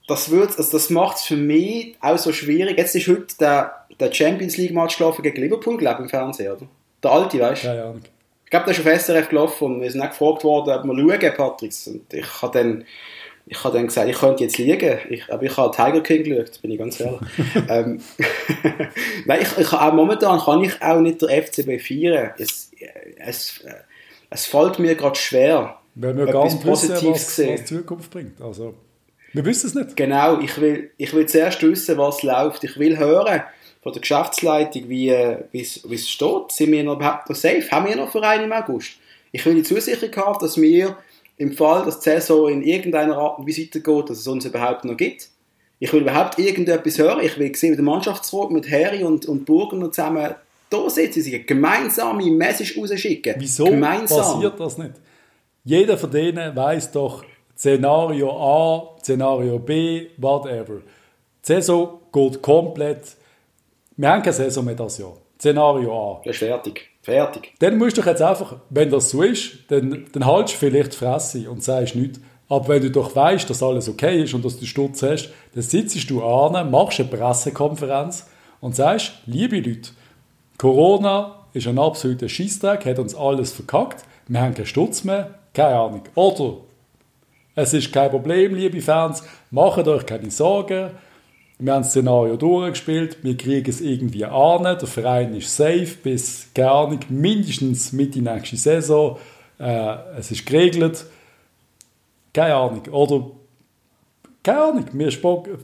[0.07, 2.77] das, also das macht es für mich auch so schwierig.
[2.77, 6.51] Jetzt ist heute der der Champions League Match gelaufen gegen Liverpool, glaube ich, im Fernsehen,
[6.51, 6.67] oder?
[7.03, 7.67] Der alte, weißt du?
[7.67, 7.95] Ja, ja.
[8.43, 11.19] Ich glaube, der ist auf SRF gelaufen und wir sind auch gefragt worden, ob wir
[11.19, 11.73] schauen, Patrick.
[11.87, 12.85] Und ich habe dann,
[13.47, 16.61] ich habe dann gesagt, ich könnte jetzt liegen, ich, aber ich habe Tiger King geschaut,
[16.61, 17.19] bin ich ganz ehrlich.
[17.69, 18.01] ähm,
[19.25, 22.31] Nein, ich, ich auch momentan kann ich auch nicht der FCB feiern.
[22.37, 22.71] Es,
[23.17, 23.65] es,
[24.29, 28.41] es fällt mir gerade schwer, Weil wir etwas Positives wissen, was, was Zukunft bringt.
[28.41, 28.75] Also,
[29.35, 29.95] wir wissen es nicht.
[29.95, 32.63] Genau, ich will, ich will zuerst wissen, was läuft.
[32.63, 33.43] Ich will hören,
[33.83, 36.51] von der Geschäftsleitung, wie es steht.
[36.51, 37.69] Sind wir noch überhaupt noch safe?
[37.69, 38.93] Haben wir noch Vereine im August?
[39.31, 40.97] Ich will die Zusicherung haben, dass wir
[41.37, 44.85] im Fall, dass die Saison in irgendeiner Art und Weise weitergeht, dass es uns überhaupt
[44.85, 45.27] noch gibt.
[45.79, 47.19] Ich will überhaupt irgendetwas hören.
[47.21, 50.33] Ich will sehen, wie der Mannschaftsrat mit Harry und, und Burger zusammen
[50.69, 53.35] da sitzen, sie gemeinsame Message rausschicken.
[53.37, 54.17] Wieso Gemeinsam.
[54.17, 54.93] passiert das nicht?
[55.63, 57.23] Jeder von denen weiß doch
[57.57, 60.81] Szenario A, Szenario B, whatever.
[60.81, 60.83] Die
[61.41, 63.15] Saison geht komplett
[63.97, 65.13] wir haben keine Saison mehr das Jahr.
[65.39, 66.21] Szenario A.
[66.25, 66.89] Das ist fertig.
[67.01, 67.53] Fertig.
[67.59, 70.97] Dann musst du jetzt einfach, wenn das so ist, dann, dann haltest du vielleicht die
[70.97, 72.19] Fresse und sagst nichts.
[72.49, 75.63] Aber wenn du doch weißt, dass alles okay ist und dass du Sturz hast, dann
[75.63, 78.27] sitzt du an, machst eine Pressekonferenz
[78.59, 79.91] und sagst, liebe Leute,
[80.57, 85.75] Corona ist ein absoluter Scheißdreck, hat uns alles verkackt, wir haben keinen Sturz mehr, keine
[85.75, 86.03] Ahnung.
[86.15, 86.57] Oder
[87.55, 90.91] es ist kein Problem, liebe Fans, macht euch keine Sorgen,
[91.57, 96.49] wir haben das Szenario durchgespielt, wir kriegen es irgendwie an, der Verein ist safe bis,
[96.53, 99.17] keine Ahnung, mindestens Mitte nächste Saison.
[99.57, 101.05] Äh, es ist geregelt.
[102.33, 102.81] Keine Ahnung.
[102.91, 103.31] Oder,
[104.43, 105.11] keine Ahnung, wir,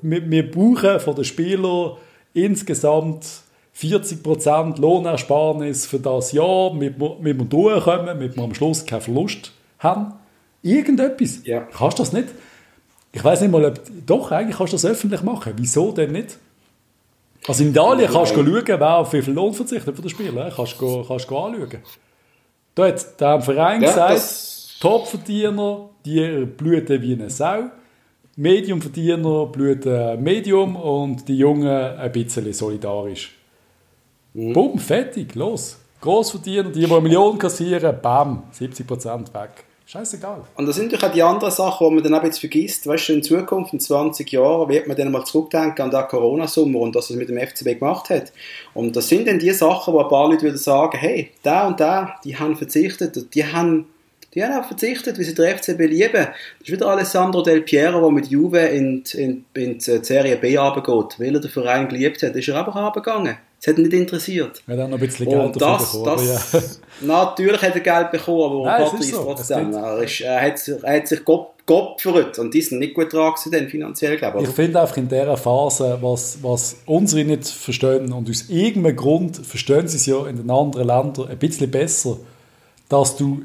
[0.02, 1.98] wir, wir brauchen von den Spielern
[2.34, 3.26] insgesamt
[3.78, 9.02] 40% Lohnersparnis für das Jahr, damit wir, damit wir durchkommen, damit wir am Schluss keinen
[9.02, 10.14] Verlust haben.
[10.64, 11.46] Irgendetwas.
[11.46, 11.62] Ja.
[11.62, 12.30] Kannst du das nicht?
[13.12, 15.54] Ich weiß nicht mal, ob, doch, eigentlich kannst du das öffentlich machen.
[15.58, 16.38] Wieso denn nicht?
[17.48, 20.52] Also in Italien kannst du schauen, wer auf wie viel Lohn verzichtet von den Spielern.
[20.56, 21.68] Kannst du, kannst du anschauen.
[22.76, 27.64] Da hat der Verein ja, gesagt, Topverdiener, die blüten wie eine Sau.
[28.38, 33.36] Mediumverdiener blüten Medium und die Jungen ein bisschen solidarisch.
[34.34, 34.54] Mhm.
[34.54, 35.78] Bumm, fertig, los.
[36.00, 39.66] Grossverdiener, die, die eine Million kassieren, bam, 70% weg.
[39.92, 40.46] Scheißegal.
[40.56, 42.88] Und das sind natürlich auch die anderen Sachen, die man dann auch jetzt vergisst.
[42.88, 46.80] Weißt du, in Zukunft, in 20 Jahren, wird man dann mal zurückdenken an den Corona-Sommer
[46.80, 48.32] und das, was mit dem FCB gemacht hat.
[48.74, 51.82] Und das sind dann die Sachen, wo ein paar Leute wieder sagen, hey, da und
[51.82, 53.88] da, die haben verzichtet, die haben
[54.34, 56.14] die haben auch verzichtet, wie sie den FCB lieben.
[56.14, 60.56] Das ist wieder Alessandro Del Piero, der mit Juve in, in, in die Serie B
[60.58, 61.20] runtergeht.
[61.20, 63.36] Weil er den Verein geliebt hat, ist er einfach runtergegangen.
[63.62, 64.64] Das hat ihn nicht interessiert.
[64.66, 66.06] Er hat auch noch ein bisschen Geld und das, bekommen.
[66.06, 66.60] Das, ja.
[67.02, 69.24] Natürlich hat er Geld bekommen, aber Nein, Patrice so.
[69.24, 69.74] trotzdem.
[69.74, 73.34] Er, ist, er, hat, er hat sich Gott, geopfert und die sind nicht gut dran
[73.34, 74.50] gewesen, finanziell, glaube ich.
[74.50, 79.38] Ich finde einfach in dieser Phase, was, was unsere nicht verstehen und aus irgendeinem Grund
[79.38, 82.18] verstehen sie es ja in den anderen Ländern ein bisschen besser,
[82.90, 83.44] dass du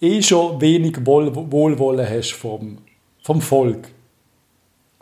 [0.00, 2.78] eh schon wenig Wohl Wohlwollen hast vom,
[3.22, 3.88] vom Volk.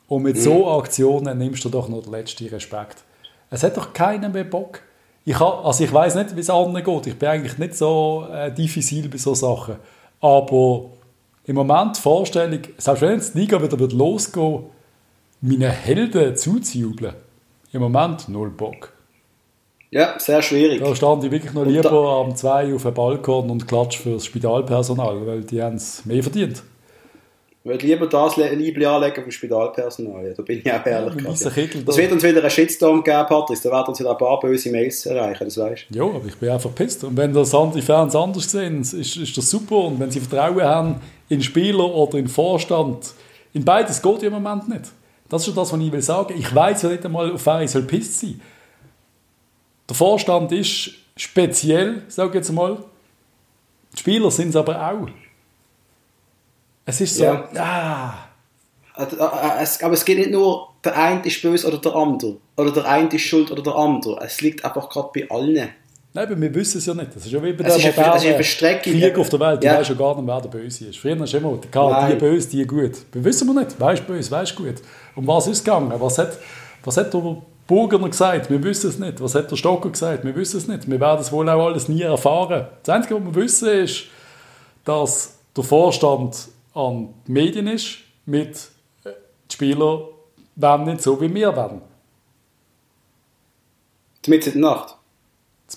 [0.09, 0.41] Und mit mhm.
[0.41, 3.05] so Aktionen nimmst du doch noch den letzten Respekt.
[3.51, 4.81] Es hat doch keiner mehr Bock.
[5.25, 7.07] Ich, also ich weiß nicht, wie es anderen geht.
[7.07, 9.77] Ich bin eigentlich nicht so äh, diffizil bei solchen Sachen.
[10.21, 10.87] Aber
[11.45, 14.65] im Moment die Vorstellung, selbst wenn jetzt die Liga wieder wird losgehen
[15.41, 17.15] meine Helden zuzujubeln,
[17.73, 18.93] im Moment null Bock.
[19.91, 20.81] Ja, sehr schwierig.
[20.81, 24.27] Da stand ich wirklich noch lieber am 2 auf dem Balkon und klatsch für das
[24.27, 26.63] Spitalpersonal, weil die haben es mehr verdient.
[27.69, 30.29] Ich würde lieber das Liebling anlegen vom Spitalpersonal.
[30.29, 31.23] Ja, da bin ich auch ehrlich.
[31.23, 31.31] Ja,
[31.85, 33.61] das wird uns wieder einen Shitstorm geben, Patrick.
[33.63, 35.99] Da werden uns wieder ein paar böse Mails erreichen, das weißt du.
[35.99, 37.05] Ja, aber ich bin einfach pisst.
[37.05, 39.77] Und wenn das die Fans anders sehen, ist, ist das super.
[39.77, 43.13] Und wenn sie Vertrauen haben in Spieler oder in Vorstand,
[43.53, 44.85] in beides geht ja im Moment nicht.
[45.29, 46.35] Das ist schon das, was ich will sagen.
[46.39, 48.41] Ich weiß ja nicht einmal, auf wen ich soll pisst sein.
[49.87, 52.79] Der Vorstand ist speziell, sage ich jetzt mal.
[53.93, 55.09] Die Spieler sind es aber auch.
[56.88, 57.44] Es ist so, ja.
[57.57, 58.14] ah.
[58.94, 62.37] Aber es geht nicht nur, der eine ist böse oder der andere.
[62.57, 64.18] Oder der eine ist schuld oder der andere.
[64.24, 65.68] Es liegt einfach gerade bei allen.
[66.14, 67.14] Nein, aber wir wissen es ja nicht.
[67.14, 69.62] Das ist ja wie bei der modernen Krieg auf der Welt.
[69.62, 69.74] Ja.
[69.74, 70.98] Du weißt ja gar nicht, wer der Böse ist.
[70.98, 72.92] Früher du immer gehabt, die böse, die gut.
[73.12, 73.77] Wir wissen wir nicht.
[73.79, 74.77] Wer ist böse, wer ist gut.
[75.14, 75.92] Um was ist es gegangen?
[75.98, 76.38] Was hat,
[76.85, 78.48] was hat der Burgener gesagt?
[78.48, 79.20] Wir wissen es nicht.
[79.20, 80.24] Was hat der Stocker gesagt?
[80.24, 80.90] Wir wissen es nicht.
[80.90, 82.66] Wir werden es wohl auch alles nie erfahren.
[82.83, 84.05] Das Einzige, was wir wissen, ist,
[84.87, 86.48] dass der Vorstand
[86.79, 88.71] an die Medien ist, mit
[89.05, 89.11] äh,
[89.51, 90.09] die Spieler
[90.55, 91.83] werden nicht so wie wir werden.
[94.27, 94.97] Mitten in der Nacht?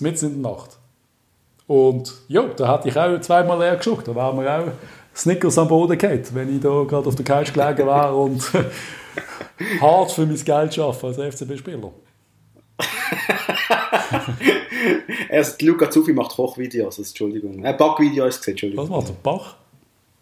[0.00, 0.78] Mitten in der Nacht.
[1.66, 4.06] Und ja, da hatte ich auch zweimal leer geschaut.
[4.06, 4.72] Da waren wir auch
[5.16, 8.42] Snickers am Boden gehabt, wenn ich da gerade auf der Couch gelegen wäre und
[9.80, 11.92] hart für mein Geld arbeite als FCB-Spieler.
[15.30, 17.64] also, Luca Zuffi macht Kochvideos, also, Entschuldigung.
[17.64, 18.84] Äh, Backvideos gesehen, Entschuldigung.
[18.84, 19.16] Was macht er?
[19.22, 19.61] Bach?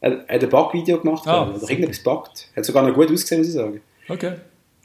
[0.00, 2.48] Er hat ein Backvideo gemacht, ah, oder irgendetwas backt.
[2.56, 3.80] Hat sogar noch gut ausgesehen, muss ich sagen.
[4.08, 4.32] Okay.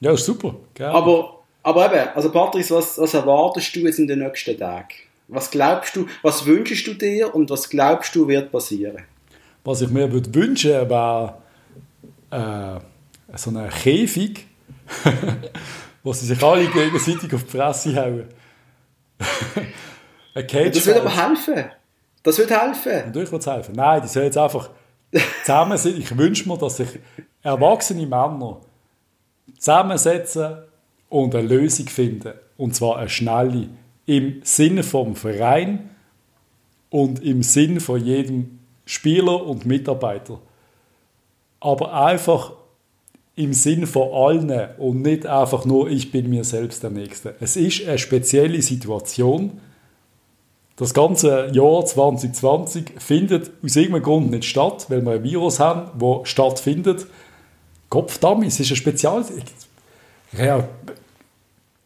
[0.01, 0.55] Ja, ist super.
[0.73, 0.93] Gerne.
[0.93, 4.89] Aber, aber eben, also Patrice, was, was erwartest du jetzt in den nächsten Tagen?
[5.27, 9.03] Was glaubst du, was wünschst du dir und was glaubst du wird passieren?
[9.63, 11.37] Was ich mir würde wünschen, wäre
[12.29, 12.79] äh,
[13.37, 14.45] so ein Käfig,
[16.03, 18.25] wo sie sich alle gegenseitig auf die Fresse hauen.
[20.35, 21.71] das würde aber helfen.
[22.21, 23.07] Das würde helfen.
[23.07, 23.75] Natürlich würde es helfen.
[23.75, 24.69] Nein, die sollen jetzt einfach
[25.43, 25.99] zusammen sind.
[25.99, 26.89] Ich wünsche mir, dass sich
[27.41, 28.61] erwachsene Männer
[29.57, 30.57] zusammensetzen
[31.09, 32.33] und eine Lösung finden.
[32.57, 33.69] Und zwar eine schnelle.
[34.05, 35.89] Im Sinne vom Verein
[36.89, 40.39] und im Sinne von jedem Spieler und Mitarbeiter.
[41.59, 42.53] Aber einfach
[43.35, 47.35] im Sinn von allen und nicht einfach nur, ich bin mir selbst der Nächste.
[47.39, 49.59] Es ist eine spezielle Situation,
[50.77, 55.89] das ganze Jahr 2020 findet aus irgendeinem Grund nicht statt, weil wir ein Virus haben,
[55.97, 57.07] das stattfindet.
[57.89, 59.23] Kopfdammi, es ist ein Spezial...
[60.33, 60.67] Ja,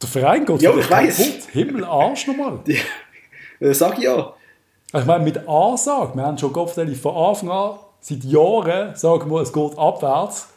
[0.02, 1.18] der Verein geht ja, ich weiß.
[1.18, 1.44] kaputt.
[1.52, 2.60] Himmel, Arsch nochmal.
[3.60, 4.34] Ja, sag ich ja.
[4.94, 9.42] Ich meine, mit Ansage, wir haben schon Kopfdammi von Anfang an, seit Jahren, sagen wir,
[9.42, 10.48] es geht abwärts.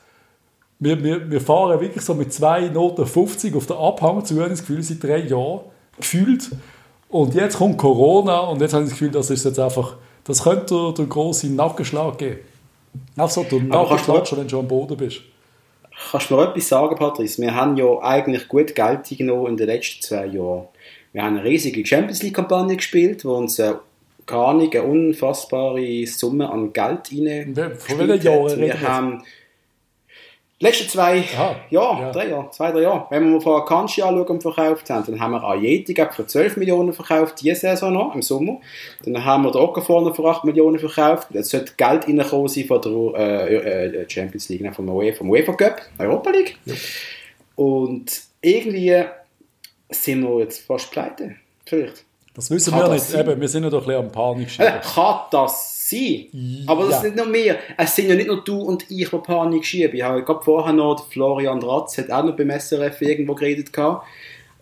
[0.79, 4.61] Wir, wir, wir fahren wirklich so mit zwei Noten 50 auf den Abhang zu, das
[4.61, 5.61] Gefühl, seit drei Jahren.
[5.99, 6.51] Gefühlt.
[7.13, 10.43] Und jetzt kommt Corona und jetzt habe ich das Gefühl, das ist jetzt einfach, das
[10.43, 12.39] könnte der große Nackenschlag geben.
[13.19, 15.21] Also der Nackenschlag, schon, wenn du schon am Boden bist.
[16.11, 17.41] Kannst du mir etwas sagen, Patrice?
[17.43, 20.69] Wir haben ja eigentlich gut Geld genommen in den letzten zwei Jahren.
[21.13, 23.75] Wir haben eine riesige Champions League-Kampagne gespielt, wo uns äh,
[24.25, 27.55] keine unfassbare Summe an Geld rein.
[27.77, 29.23] Von welchen Jahren Wir haben
[30.63, 32.13] die letzten zwei Aha, Jahre, ja.
[32.13, 33.07] drei Jahre, zwei, drei Jahre.
[33.11, 36.93] Wenn wir von Kanji anschauen und verkauft haben, dann haben wir Ayeti für 12 Millionen
[36.93, 38.61] verkauft, diese Saison noch, im Sommer.
[39.05, 41.27] Dann haben wir den Ockervorne für 8 Millionen verkauft.
[41.31, 45.53] Jetzt sollte Geld reinkommen sein von der äh, äh, Champions League, vom UEFA, vom UEFA
[45.55, 46.57] Cup, Europa League.
[46.65, 46.75] Ja.
[47.57, 49.03] Und irgendwie
[49.91, 51.35] sind wir jetzt fast pleite.
[51.67, 52.05] Vielleicht.
[52.35, 53.13] Das wissen kann wir nicht.
[53.13, 54.49] Eben, wir sind ja doch ein bisschen am Panik.
[54.61, 56.65] Äh, kann das sein.
[56.67, 56.97] Aber das ja.
[56.99, 57.59] ist nicht nur mehr.
[57.77, 59.97] Es sind ja nicht nur du und ich, die Panik schieben.
[59.97, 64.07] Ich habe gerade vorher noch, Florian Ratz hat auch noch beim SRF irgendwo geredet gehabt.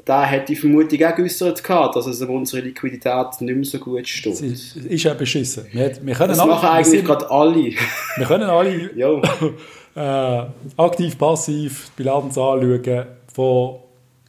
[0.04, 4.08] Da hat die Vermutung auch geäußert dass es um unsere Liquidität nicht mehr so gut
[4.08, 4.32] steht.
[4.32, 5.66] Es ist, ist ja beschissen.
[5.72, 7.72] Wir, wir können das alle, machen eigentlich gerade alle.
[8.16, 8.90] Wir können alle
[9.94, 10.42] äh,
[10.76, 13.76] aktiv, passiv die Bilanz anschauen von,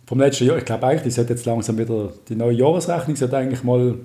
[0.06, 0.58] vom letzten Jahr.
[0.58, 3.96] Ich glaube eigentlich, sollte jetzt langsam wieder die neue Jahresrechnung sollte eigentlich mal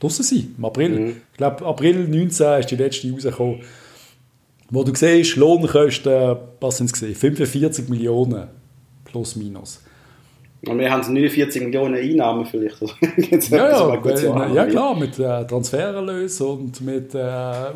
[0.00, 0.88] draußen sein, im April.
[0.88, 1.16] Mhm.
[1.32, 3.60] Ich glaube, April 19 ist die letzte rausgekommen.
[4.70, 8.48] wo du siehst, Lohnkosten, was sind es gesehen, 45 Millionen
[9.04, 9.80] plus minus.
[10.66, 12.80] Und wir haben 49 Millionen Einnahmen vielleicht.
[13.50, 17.18] ja, ja, weil, ja, klar, mit äh, Transfererlös und mit äh,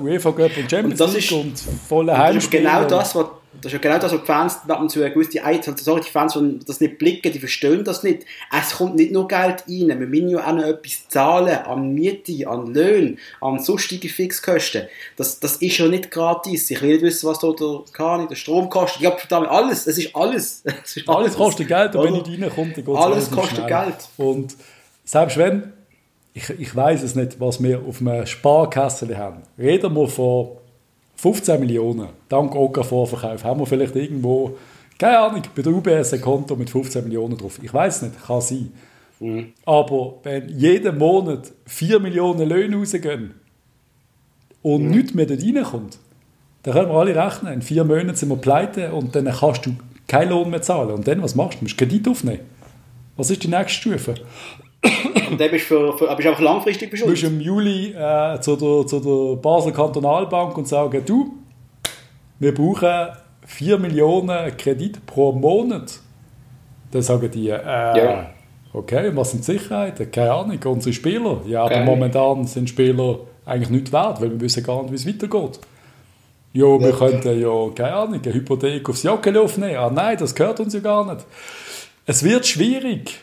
[0.02, 1.58] UEFA Cup und Champions League und, und
[1.88, 2.64] volle Heimspiele.
[2.64, 3.26] Genau das, was
[3.60, 6.10] das ist ja genau das, was die Fans ab und zu gewisse also sorry, die
[6.10, 8.24] Fans, die das nicht blicken, die verstehen das nicht.
[8.50, 12.48] Es kommt nicht nur Geld rein, wir müssen ja auch noch etwas zahlen an Miete,
[12.48, 14.86] an Löhne, an sonstige Fixkosten.
[15.16, 16.70] Das, das ist ja nicht gratis.
[16.70, 19.02] Ich will nicht wissen, was da der, kann, der Strom kostet.
[19.02, 19.86] Ja, verdammt, alles.
[19.86, 20.62] Es ist alles.
[20.84, 21.18] Es ist alles.
[21.18, 23.68] alles kostet Geld und wenn nicht reinkommt, dann geht es Alles kostet schnell.
[23.68, 23.96] Geld.
[24.16, 24.56] Und
[25.04, 25.72] selbst wenn,
[26.34, 29.42] ich, ich weiß es nicht, was wir auf einem Sparkasse haben.
[29.58, 30.56] Reden wir von
[31.22, 34.58] 15 Millionen, dank OK-Vorverkauf, haben wir vielleicht irgendwo,
[34.98, 37.60] keine Ahnung, bei der UBS ein Konto mit 15 Millionen drauf.
[37.62, 38.72] Ich weiß nicht, kann sein.
[39.20, 39.52] Mhm.
[39.64, 43.34] Aber wenn jeden Monat 4 Millionen Löhne rausgehen
[44.62, 44.90] und mhm.
[44.90, 46.00] nichts mehr dort reinkommt,
[46.64, 49.76] dann können wir alle rechnen, in vier Monaten sind wir pleite und dann kannst du
[50.08, 50.90] keinen Lohn mehr zahlen.
[50.90, 51.58] Und dann, was machst du?
[51.58, 52.40] Du musst Kredit aufnehmen.
[53.16, 54.14] Was ist die nächste Stufe?
[55.30, 57.22] Und dann bist du, für, für, bist auch langfristig beschuldigt?
[57.22, 61.34] Du bist im Juli äh, zu, der, zu der Basel Kantonalbank und sagen, du,
[62.38, 63.16] wir brauchen
[63.46, 66.00] 4 Millionen Kredit pro Monat.
[66.90, 68.30] Dann sagen die, äh, ja.
[68.72, 70.10] okay, was sind Sicherheiten?
[70.10, 71.40] Keine Ahnung, unsere Spieler.
[71.46, 75.06] Ja, aber momentan sind Spieler eigentlich nicht wert, weil wir wissen gar nicht, wie es
[75.06, 75.60] weitergeht.
[76.52, 76.96] Ja, wir ja.
[76.96, 79.76] könnten ja, keine Ahnung, eine Hypothek aufs Jacke aufnehmen.
[79.76, 81.24] Ah, nein, das gehört uns ja gar nicht.
[82.04, 83.20] Es wird schwierig.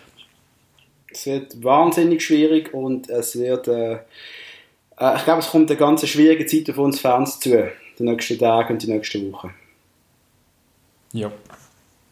[1.11, 6.07] Es wird wahnsinnig schwierig und es wird, äh, äh, ich glaube, es kommt eine ganz
[6.07, 9.53] schwierige Zeit auf uns Fans zu, die nächsten Tage und die nächsten Wochen.
[11.11, 11.31] Ja.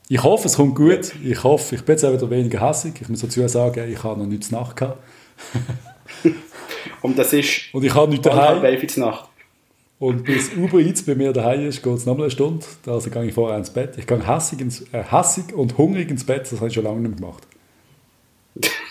[0.10, 1.13] Ich hoffe, es kommt gut.
[1.23, 2.93] Ich hoffe, ich bin jetzt auch wieder weniger hässig.
[3.01, 5.03] Ich muss dazu sagen, ich habe noch nichts Nacht gehabt.
[7.01, 8.62] und das ist und ich habe nicht daheim.
[8.97, 9.29] Nacht.
[9.99, 12.65] Und bis Uber Eats bei mir daheim ist, geht es nochmal eine Stunde.
[12.86, 13.97] Also gehe ich vorher ins Bett.
[13.97, 16.43] Ich gehe hässig, ins, äh, hässig und hungrig ins Bett.
[16.43, 17.47] Das habe ich schon lange nicht mehr gemacht.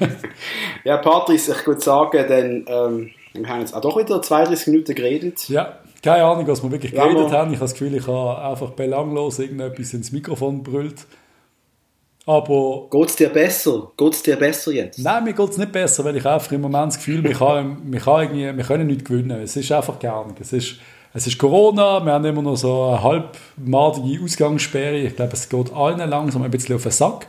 [0.84, 4.94] ja, Patrice, ich würde sagen, dann, ähm, wir haben jetzt auch doch wieder 32 Minuten
[4.94, 5.48] geredet.
[5.48, 7.52] Ja, keine Ahnung, was wir wirklich geredet haben.
[7.52, 11.06] Ich habe das Gefühl, ich habe einfach belanglos irgendetwas ins Mikrofon brüllt.
[12.26, 12.88] Aber...
[12.90, 13.92] Geht es dir besser?
[13.96, 14.98] Geht es dir besser jetzt?
[14.98, 17.78] Nein, mir geht es nicht besser, weil ich einfach im Moment das Gefühl, wir, kann,
[17.84, 19.40] wir, kann irgendwie, wir können nicht gewinnen.
[19.40, 20.40] Es ist einfach gar nicht.
[20.40, 20.76] Es ist,
[21.14, 24.98] es ist Corona, wir haben immer noch so eine halbmadige Ausgangssperre.
[24.98, 27.28] Ich glaube, es geht allen langsam ein bisschen auf den Sack.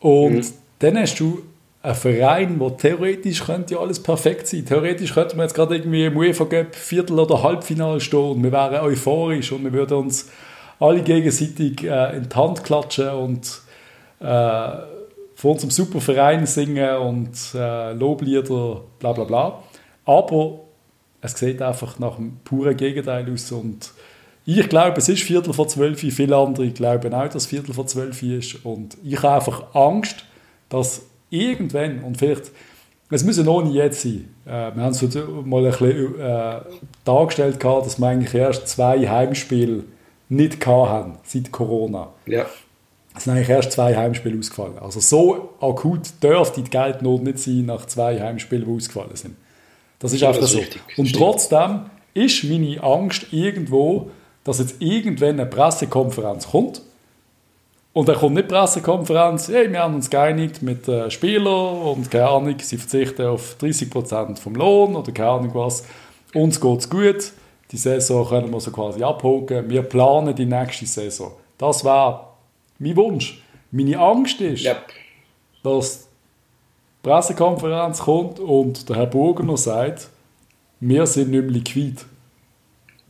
[0.00, 0.44] Und mhm.
[0.78, 1.42] Dann hast du
[1.82, 4.66] einen Verein, wo theoretisch könnte ja alles perfekt sein.
[4.66, 8.52] Theoretisch könnte man jetzt gerade irgendwie im UEFA Cup Viertel- oder Halbfinale stehen und wir
[8.52, 10.28] wären euphorisch und wir würden uns
[10.80, 13.60] alle gegenseitig äh, in die Hand klatschen und
[14.20, 14.70] äh,
[15.34, 19.62] von unserem super Verein singen und äh, Loblieder, bla bla bla.
[20.04, 20.60] Aber
[21.20, 23.92] es sieht einfach nach einem puren Gegenteil aus und
[24.50, 26.00] ich glaube, es ist Viertel vor zwölf.
[26.00, 28.64] Viele andere glauben auch, dass Viertel vor zwölf ist.
[28.64, 30.24] Und ich habe einfach Angst,
[30.68, 32.50] dass irgendwann, und vielleicht,
[33.10, 35.02] es müssen noch nicht jetzt sein, äh, wir haben es
[35.44, 36.60] mal ein bisschen äh,
[37.04, 39.84] dargestellt, dass wir eigentlich erst zwei Heimspiele
[40.28, 42.08] nicht haben seit Corona.
[42.26, 42.46] Ja.
[43.16, 44.78] Es sind eigentlich erst zwei Heimspiele ausgefallen.
[44.78, 49.36] Also so akut dürfte die Geldnot nicht sein nach zwei Heimspielen, die ausgefallen sind.
[49.98, 50.58] Das ist einfach so.
[50.58, 50.80] Richtig.
[50.96, 54.10] Und trotzdem ist meine Angst irgendwo,
[54.44, 56.82] dass jetzt irgendwann eine Pressekonferenz kommt.
[57.98, 62.08] Und dann kommt nicht die Pressekonferenz, hey, wir haben uns geeinigt mit den Spielern und
[62.08, 65.84] keine Ahnung, sie verzichten auf 30% vom Lohn oder keine Ahnung was.
[66.32, 67.32] Uns geht es gut,
[67.72, 71.32] die Saison können wir so quasi abholen, wir planen die nächste Saison.
[71.58, 72.20] Das wäre
[72.78, 73.42] mein Wunsch.
[73.72, 74.84] Meine Angst ist, yep.
[75.64, 80.08] dass die Pressekonferenz kommt und der Herr Burgener sagt,
[80.78, 81.96] wir sind nicht mehr liquid.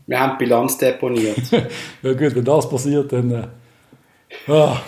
[0.06, 1.42] Wir haben Bilanz deponiert.
[2.02, 3.48] ja gut, wenn das passiert, dann...
[4.48, 4.82] Äh, ah.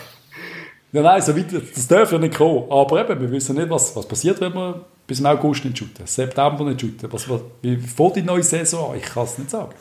[0.93, 2.71] Ja, nein, so weit, das darf ja nicht kommen.
[2.71, 6.07] Aber eben, wir wissen nicht, was, was passiert, wenn wir bis im August nicht shooten,
[6.07, 7.13] September nicht shooten.
[7.13, 8.99] Was, was, wie fährt die neue Saison an?
[8.99, 9.73] Ich kann es nicht sagen.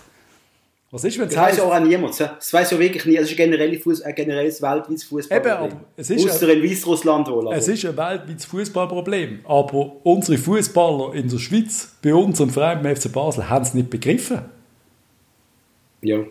[0.91, 2.19] Was ist, wenn das weiß auch niemand.
[2.19, 3.15] Das weiß ja wirklich nie.
[3.15, 5.79] Es ist ein, generelles, Fuß, ein generelles weltweites Fußballproblem.
[5.97, 7.47] Außer in Weißrussland wohl.
[7.47, 7.55] Aber.
[7.55, 9.41] Es ist ein weltweites Fußballproblem.
[9.45, 13.91] Aber unsere Fußballer in der Schweiz, bei unserem Verein, beim FC Basel, haben es nicht
[13.91, 14.41] begriffen.
[16.01, 16.23] Ja.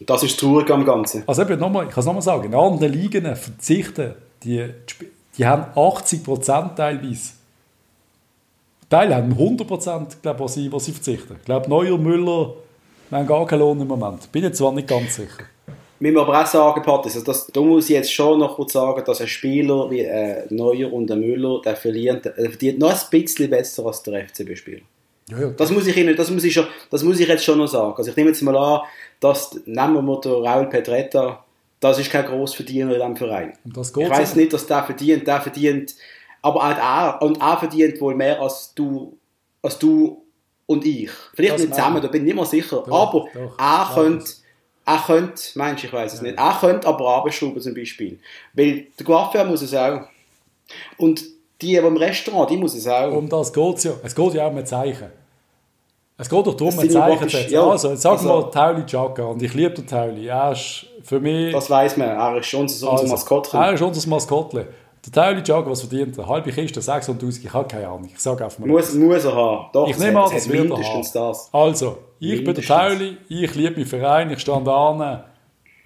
[0.00, 1.24] Das ist traurig am Ganzen.
[1.26, 4.66] Also eben nochmal, ich kann es nochmal sagen, in anderen Ligen verzichten, die,
[5.36, 7.32] die haben 80 Prozent teilweise.
[8.88, 11.36] Teile haben 100 Prozent, glaube was sie, was sie verzichten.
[11.38, 12.54] Ich glaube, Neuer, Müller,
[13.10, 14.30] haben gar keinen Lohn im Moment.
[14.32, 15.44] Bin jetzt zwar nicht ganz sicher.
[15.98, 18.72] Müssen wir aber auch sagen, Patrick, also das, da muss ich jetzt schon noch kurz
[18.72, 22.90] sagen, dass ein Spieler wie äh, Neuer und der Müller, der verdient, der verdient noch
[22.90, 24.80] ein bisschen besser als der FCB-Spieler.
[25.28, 27.58] Ja, ja, das, muss ich Ihnen, das, muss ich schon, das muss ich jetzt schon
[27.58, 27.94] noch sagen.
[27.96, 28.80] Also ich nehme jetzt mal an,
[29.20, 31.44] dass, nehmen wir den Raul Pedretta,
[31.78, 33.52] das ist kein Grossverdiener in diesem Verein.
[33.64, 35.94] ich weiß nicht, dass der verdient, der verdient,
[36.42, 39.16] aber auch er, und er verdient wohl mehr als du,
[39.62, 40.22] als du
[40.66, 41.10] und ich.
[41.34, 42.82] Vielleicht das nicht zusammen, da bin ich nicht mehr sicher.
[42.86, 44.30] Doch, aber doch, er könnte,
[44.86, 46.26] er könnte, meinst du, ich weiß es ja.
[46.26, 48.18] nicht, er könnte aber abschrauben zum Beispiel.
[48.54, 50.02] Weil der Coiffeur muss es auch.
[50.96, 51.22] Und
[51.60, 53.12] die, die im Restaurant, die muss es auch.
[53.12, 53.92] Um das geht es ja.
[54.02, 55.10] Es geht ja auch um ein Zeichen.
[56.20, 57.54] Es geht doch darum, ein Zeichen zu setzen.
[57.54, 60.26] Ja, also, jetzt sagen also, wir Tauli Chaka und ich liebe den Tauli.
[60.26, 61.50] Er ist für mich...
[61.50, 63.58] Das weiß man, er ist unser, unser also, Maskottchen.
[63.58, 64.66] Er ist unser Maskottchen.
[65.06, 66.28] Der Tauli Chaka, was verdient er?
[66.28, 68.10] Halbe Kiste, 600'000, ich habe keine Ahnung.
[68.12, 68.68] Ich sage einfach mal.
[68.68, 69.70] Muss, muss er haben.
[69.72, 71.06] Doch, ich nehme an, das wird er haben.
[71.14, 71.48] Das.
[71.52, 75.24] Also, ich bin der Tauli, ich liebe meinen Verein, ich stand an.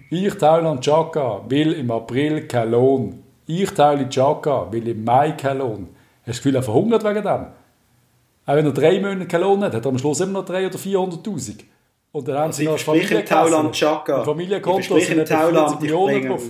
[0.09, 3.23] Ich, Tauli Chaka, will im April keinen Lohn.
[3.47, 5.87] Ich, Tauli Chaka, will im Mai keinen Lohn.
[6.25, 7.45] Hast du das Gefühl, er verhungert wegen dem?
[8.45, 10.67] Auch wenn er drei Monate keine Lohn hat, hat er am Schluss immer noch 300.000
[10.67, 11.59] oder 400'000.
[12.11, 14.23] Und dann haben also sie noch Familienkonto.
[14.23, 16.43] Familienkonto sind Tauland, Millionen drauf.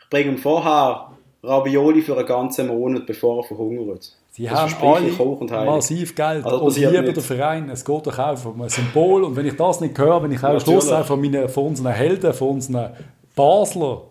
[0.00, 1.10] Ich bringe ihm vorher
[1.42, 4.12] Ravioli für einen ganzen Monat, bevor er verhungert.
[4.32, 7.68] Sie das haben alle massiv Geld also, und lieben den Verein.
[7.70, 9.24] Es geht doch auch um ein Symbol.
[9.24, 12.32] Und wenn ich das nicht höre, wenn ich auch Schluss von, meinen, von unseren Helden,
[12.32, 12.90] von unseren
[13.34, 14.02] Basler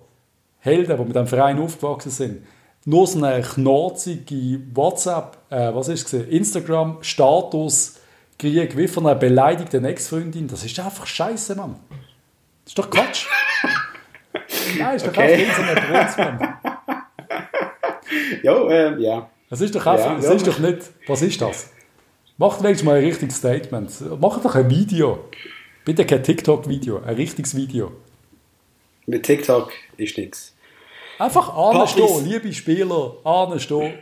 [0.60, 2.44] Helden, die mit dem Verein aufgewachsen sind,
[2.86, 8.00] nur so eine knorzige WhatsApp, äh, was ist es, Instagram-Status
[8.38, 10.48] kriege, wie von einer beleidigten Ex-Freundin.
[10.48, 11.76] Das ist einfach scheiße, Mann.
[12.64, 13.26] Das ist doch Quatsch.
[14.78, 15.46] Nein, ist doch okay.
[15.46, 16.58] einfach so ein Mann.
[18.44, 19.30] ja, ähm, ja.
[19.50, 20.34] Das ist doch einfach, ja, das ja.
[20.34, 20.78] ist doch nicht,
[21.08, 21.72] was ist das?
[22.38, 23.92] Macht wenigstens mal ein richtiges Statement.
[24.22, 25.26] Macht doch ein Video.
[25.84, 27.92] Bitte kein TikTok-Video, ein richtiges Video.
[29.08, 30.56] Mit TikTok ist nichts.
[31.20, 33.94] Einfach anstehen, liebe Spieler, anstehen.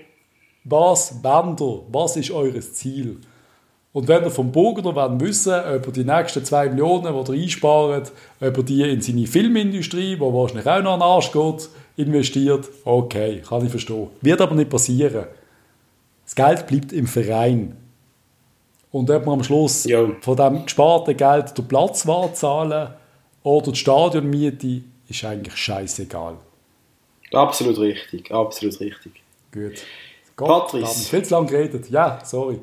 [0.63, 3.17] Was Bänder, was ist eures Ziel?
[3.91, 7.41] Und wenn ihr vom Burgener wollt wissen ob er die nächsten 2 Millionen, die er
[7.41, 11.69] einspart, ob er die in seine Filmindustrie, wo wahrscheinlich auch noch an den Arsch geht,
[11.95, 14.09] investiert, okay, kann ich verstehen.
[14.21, 15.25] Wird aber nicht passieren.
[16.25, 17.75] Das Geld bleibt im Verein.
[18.91, 20.05] Und ob man am Schluss ja.
[20.21, 22.89] von dem gesparten Geld den Platzwart zahlen
[23.41, 26.35] oder die Stadionmiete, ist eigentlich scheißegal.
[27.33, 29.21] Absolut richtig, absolut richtig.
[29.51, 29.83] Gut.
[30.35, 31.09] Gott, Patrice.
[31.09, 31.89] viel zu lange geredet.
[31.89, 32.59] Ja, sorry.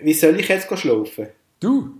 [0.00, 1.28] Wie soll ich jetzt schlafen?
[1.58, 1.94] Du?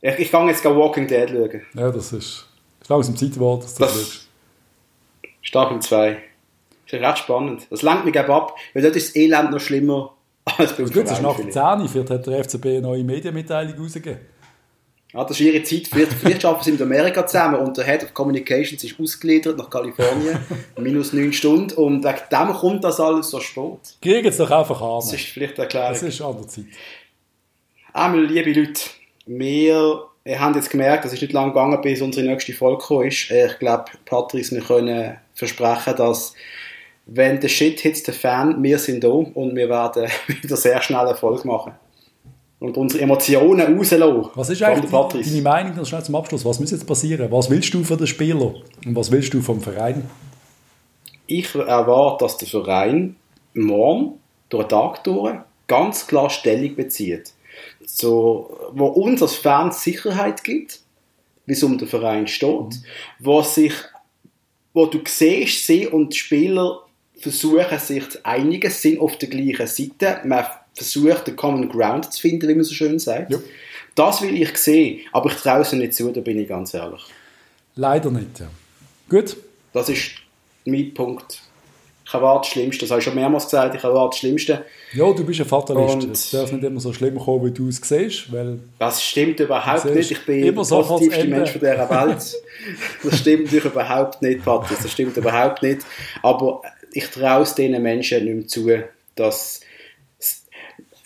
[0.00, 1.62] Ich, ich gehe jetzt Walking Dead schauen.
[1.74, 2.46] Ja, das ist,
[2.80, 4.28] ist langsam Zeit geworden, dass du das, das
[5.40, 6.22] Staffel 2.
[6.86, 7.66] Das ist recht spannend.
[7.70, 10.14] Das lenkt mich ab, weil dort ist das Elend noch schlimmer
[10.58, 11.88] als beim Gut, das ist nach der 10.
[11.88, 14.20] Vielleicht hat der FCB eine neue Medienmitteilung rausgegeben.
[15.14, 15.88] Ja, das ist ihre Zeit.
[15.88, 19.68] Vielleicht, vielleicht arbeiten sie mit Amerika zusammen und der Head of Communications ist ausgeliefert nach
[19.68, 20.38] Kalifornien,
[20.78, 23.96] minus neun Stunden und wegen dem kommt das alles so spät.
[24.00, 25.00] Kriegen es doch einfach an.
[25.00, 25.92] Das ist vielleicht eine Erklärung.
[25.92, 26.64] Das ist an der Zeit.
[27.92, 28.80] Einmal, liebe Leute,
[29.26, 33.30] wir, haben jetzt gemerkt, es ist nicht lange gegangen, bis unsere nächste Folge gekommen ist.
[33.30, 36.32] Ich glaube, Patrice, wir können versprechen, dass
[37.04, 41.06] wenn der Shit hits the Fan, wir sind da und wir werden wieder sehr schnell
[41.06, 41.74] Erfolg machen
[42.62, 44.30] und unsere Emotionen rauslassen.
[44.36, 46.44] Was ist eigentlich die, deine Meinung noch schnell zum Abschluss?
[46.44, 47.30] Was muss jetzt passieren?
[47.32, 48.54] Was willst du von den Spielern
[48.86, 50.08] und was willst du vom Verein?
[51.26, 53.16] Ich erwarte, dass der Verein
[53.54, 55.34] morgen durch den Tag durch
[55.66, 57.32] ganz klar Stellung bezieht.
[57.84, 60.80] So, wo uns als Fans Sicherheit gibt,
[61.46, 62.84] wie es um den Verein steht, mhm.
[63.18, 63.72] wo sich,
[64.72, 66.78] wo du siehst, sie und die Spieler
[67.16, 70.20] versuchen sich zu einigen, sind auf der gleichen Seite.
[70.24, 73.30] Man versucht, den Common Ground zu finden, wie man so schön sagt.
[73.30, 73.38] Ja.
[73.94, 77.02] Das will ich sehen, aber ich traue es nicht zu, da bin ich ganz ehrlich.
[77.76, 78.48] Leider nicht, ja.
[79.08, 79.36] Gut.
[79.72, 80.12] Das ist
[80.64, 81.40] mein Punkt.
[82.04, 84.64] Ich erwarte das Schlimmste, das habe ich schon mehrmals gesagt, ich erwarte das Schlimmste.
[84.92, 86.10] Ja, du bist ein Fatalist.
[86.10, 88.30] es darf nicht immer so schlimm kommen, wie du es siehst.
[88.32, 90.10] Weil das stimmt überhaupt nicht.
[90.10, 92.34] Ich bin der positivste Mensch dieser Welt.
[93.02, 94.78] das stimmt natürlich überhaupt nicht, Patrick.
[94.82, 95.82] Das stimmt überhaupt nicht.
[96.22, 96.62] Aber
[96.92, 98.68] ich traue es diesen Menschen nicht mehr zu,
[99.14, 99.60] dass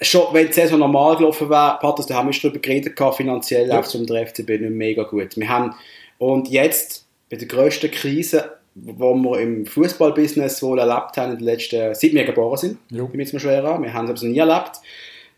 [0.00, 3.68] schon, wenn die Saison normal gelaufen wäre, Patrick, da haben wir schon darüber geredet, finanziell
[3.68, 3.76] ja.
[3.76, 5.36] läuft es um den FCB nicht mega gut.
[5.36, 5.74] Wir haben,
[6.18, 11.44] und jetzt, bei der grössten Krise, die wir im Fußballbusiness wohl erlebt haben in den
[11.44, 13.04] letzten, seit wir geboren sind, ja.
[13.04, 14.72] bin jetzt mal schwer an, wir haben es aber nie erlebt,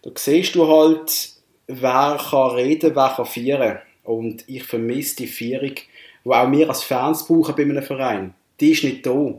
[0.03, 1.31] da siehst du halt,
[1.67, 3.79] wer kann reden, wer kann feiern.
[4.03, 5.75] Und ich vermisse die Feierung,
[6.25, 8.35] die auch wir als Fans brauchen bei einem Verein.
[8.59, 9.35] Die ist nicht da.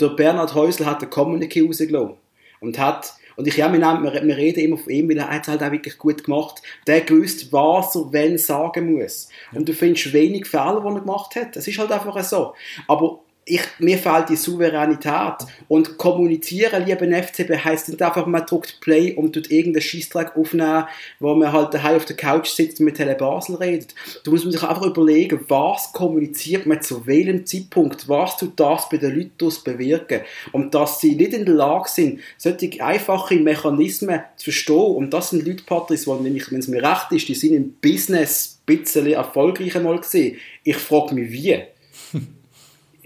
[0.00, 2.14] Der Bernhard Häusl hat den Communique rausgelassen
[2.60, 5.42] und hat und ich, ja, wir, wir, wir reden immer von ihm, weil er hat
[5.44, 6.60] es halt auch wirklich gut gemacht.
[6.86, 9.30] Der gewusst, was er wenn sagen muss.
[9.52, 11.56] Und du findest wenig Fehler, die er gemacht hat.
[11.56, 12.52] Das ist halt einfach so.
[12.86, 13.20] Aber
[13.50, 15.46] ich, mir fehlt die Souveränität.
[15.68, 20.84] Und kommunizieren, lieben FCB, heisst nicht einfach, man drückt Play und tut irgendeinen Scheißtrag aufnehmen,
[21.18, 23.94] wo man halt daheim auf der Couch sitzt und mit Tele Basel redet.
[24.24, 28.88] Da muss man sich einfach überlegen, was kommuniziert man zu welchem Zeitpunkt, was tut das
[28.88, 30.20] bei den Leuten bewirken.
[30.52, 34.94] Und dass sie nicht in der Lage sind, solche einfache Mechanismen zu verstehen.
[34.96, 38.60] Und das sind Leute, Patrice, die, wenn es mir recht ist, die sind im Business
[38.66, 40.36] ein bisschen erfolgreicher mal gesehen.
[40.62, 41.62] Ich frage mich, wie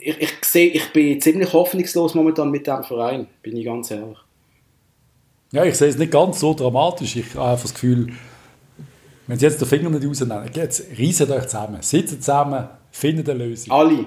[0.07, 4.19] ich, ich, sehe, ich bin ziemlich hoffnungslos momentan mit dem Verein, bin ich ganz ehrlich.
[5.53, 7.17] Ja, ich sehe es nicht ganz so dramatisch.
[7.17, 8.13] Ich habe einfach das Gefühl,
[9.27, 13.45] wenn Sie jetzt den Finger nicht rausnehmen, jetzt reissen euch zusammen, sitzen zusammen, finden eine
[13.45, 13.73] Lösung.
[13.73, 14.07] Alle.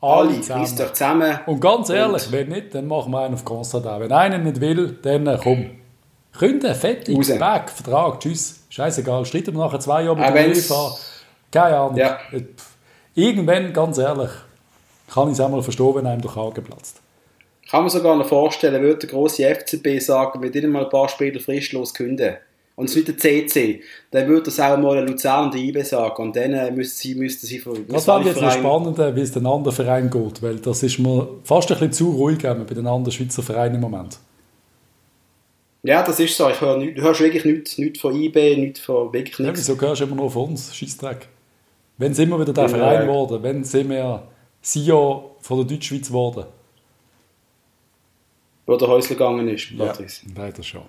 [0.00, 0.62] Alle, Alle zusammen.
[0.62, 1.38] euch zusammen.
[1.46, 4.00] Und ganz ehrlich, und wenn nicht, dann machen wir einen auf Konstantin.
[4.00, 5.70] Wenn einer nicht will, dann äh, komm.
[6.32, 7.28] Künden, fertig, Raus.
[7.28, 8.64] weg, Vertrag, tschüss.
[8.70, 10.96] Scheißegal, streiten wir nachher zwei Jahre mit dem UEFA.
[11.50, 11.96] Keine Ahnung.
[11.96, 12.18] Ja.
[13.14, 14.30] Irgendwann, ganz ehrlich,
[15.12, 17.00] kann ich es auch mal verstehen, wenn einem der Kragen platzt.
[17.70, 21.08] Kann man sogar noch vorstellen, würde der grosse FCB sagen, wir würden mal ein paar
[21.08, 22.36] Spieler fristlos künden.
[22.76, 23.82] Und es ist nicht der CC.
[24.10, 26.22] Dann würde das auch mal Luzern und IB sagen.
[26.22, 29.20] Und dann äh, müssten sie, müssten sie von Das wäre jetzt noch spannend, äh, wie
[29.20, 30.42] es den anderen Verein geht.
[30.42, 33.82] Weil das ist mir fast ein bisschen zu ruhig bei den anderen Schweizer Vereinen im
[33.82, 34.18] Moment.
[35.82, 36.48] Ja, das ist so.
[36.48, 39.68] Ich höre, du hörst wirklich nichts, nichts von IB, nichts von wirklich nichts.
[39.68, 40.74] Ja, wieso hörst du immer nur von uns?
[40.74, 41.28] Scheissdreck.
[41.98, 43.42] Wenn sind wir wieder der ja, Verein geworden?
[43.42, 44.22] Wenn sind wir
[44.62, 46.44] CEO von der Deutschschweiz geworden.
[48.66, 50.20] Wo der Häusler gegangen ist, Patrice.
[50.26, 50.82] Ja, leider schon.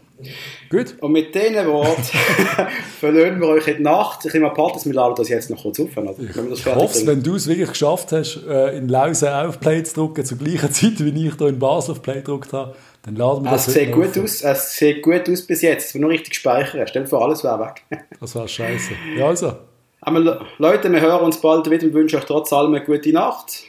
[0.70, 0.96] Gut.
[1.00, 2.04] Und mit diesen Worten
[3.00, 4.24] verlieren wir euch die Nacht.
[4.24, 5.98] Ich nehme Patrice, wir laden das jetzt noch kurz auf.
[5.98, 6.14] Oder?
[6.20, 10.24] Ich hoffe wenn du es wirklich geschafft hast, äh, in Lausen auf Play zu drücken,
[10.24, 13.50] zur gleichen Zeit, wie ich hier in Basel auf Play gedrückt habe, dann laden wir
[13.50, 14.44] das es sieht gut aus.
[14.44, 15.92] Es sieht gut aus bis jetzt.
[15.96, 16.86] Wird nur richtig speichern.
[16.88, 17.84] Stell dir vor, alles wäre weg.
[18.20, 18.92] das wäre scheiße.
[19.18, 19.54] Ja, also.
[20.02, 23.64] Aber Leute, wir hören uns bald wieder und wünschen euch trotz allem eine gute Nacht.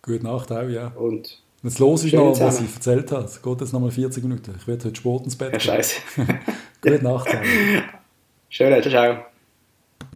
[0.00, 0.88] Gute Nacht auch, ja.
[0.96, 3.24] Und jetzt los ist noch, was ich erzählt habe.
[3.24, 4.54] Es geht jetzt noch mal 40 Minuten.
[4.58, 5.52] Ich werde heute Sport ins Bett.
[5.52, 6.00] Ja, scheiße.
[6.80, 7.28] gute Nacht.
[8.48, 9.31] Schön, ciao, ciao.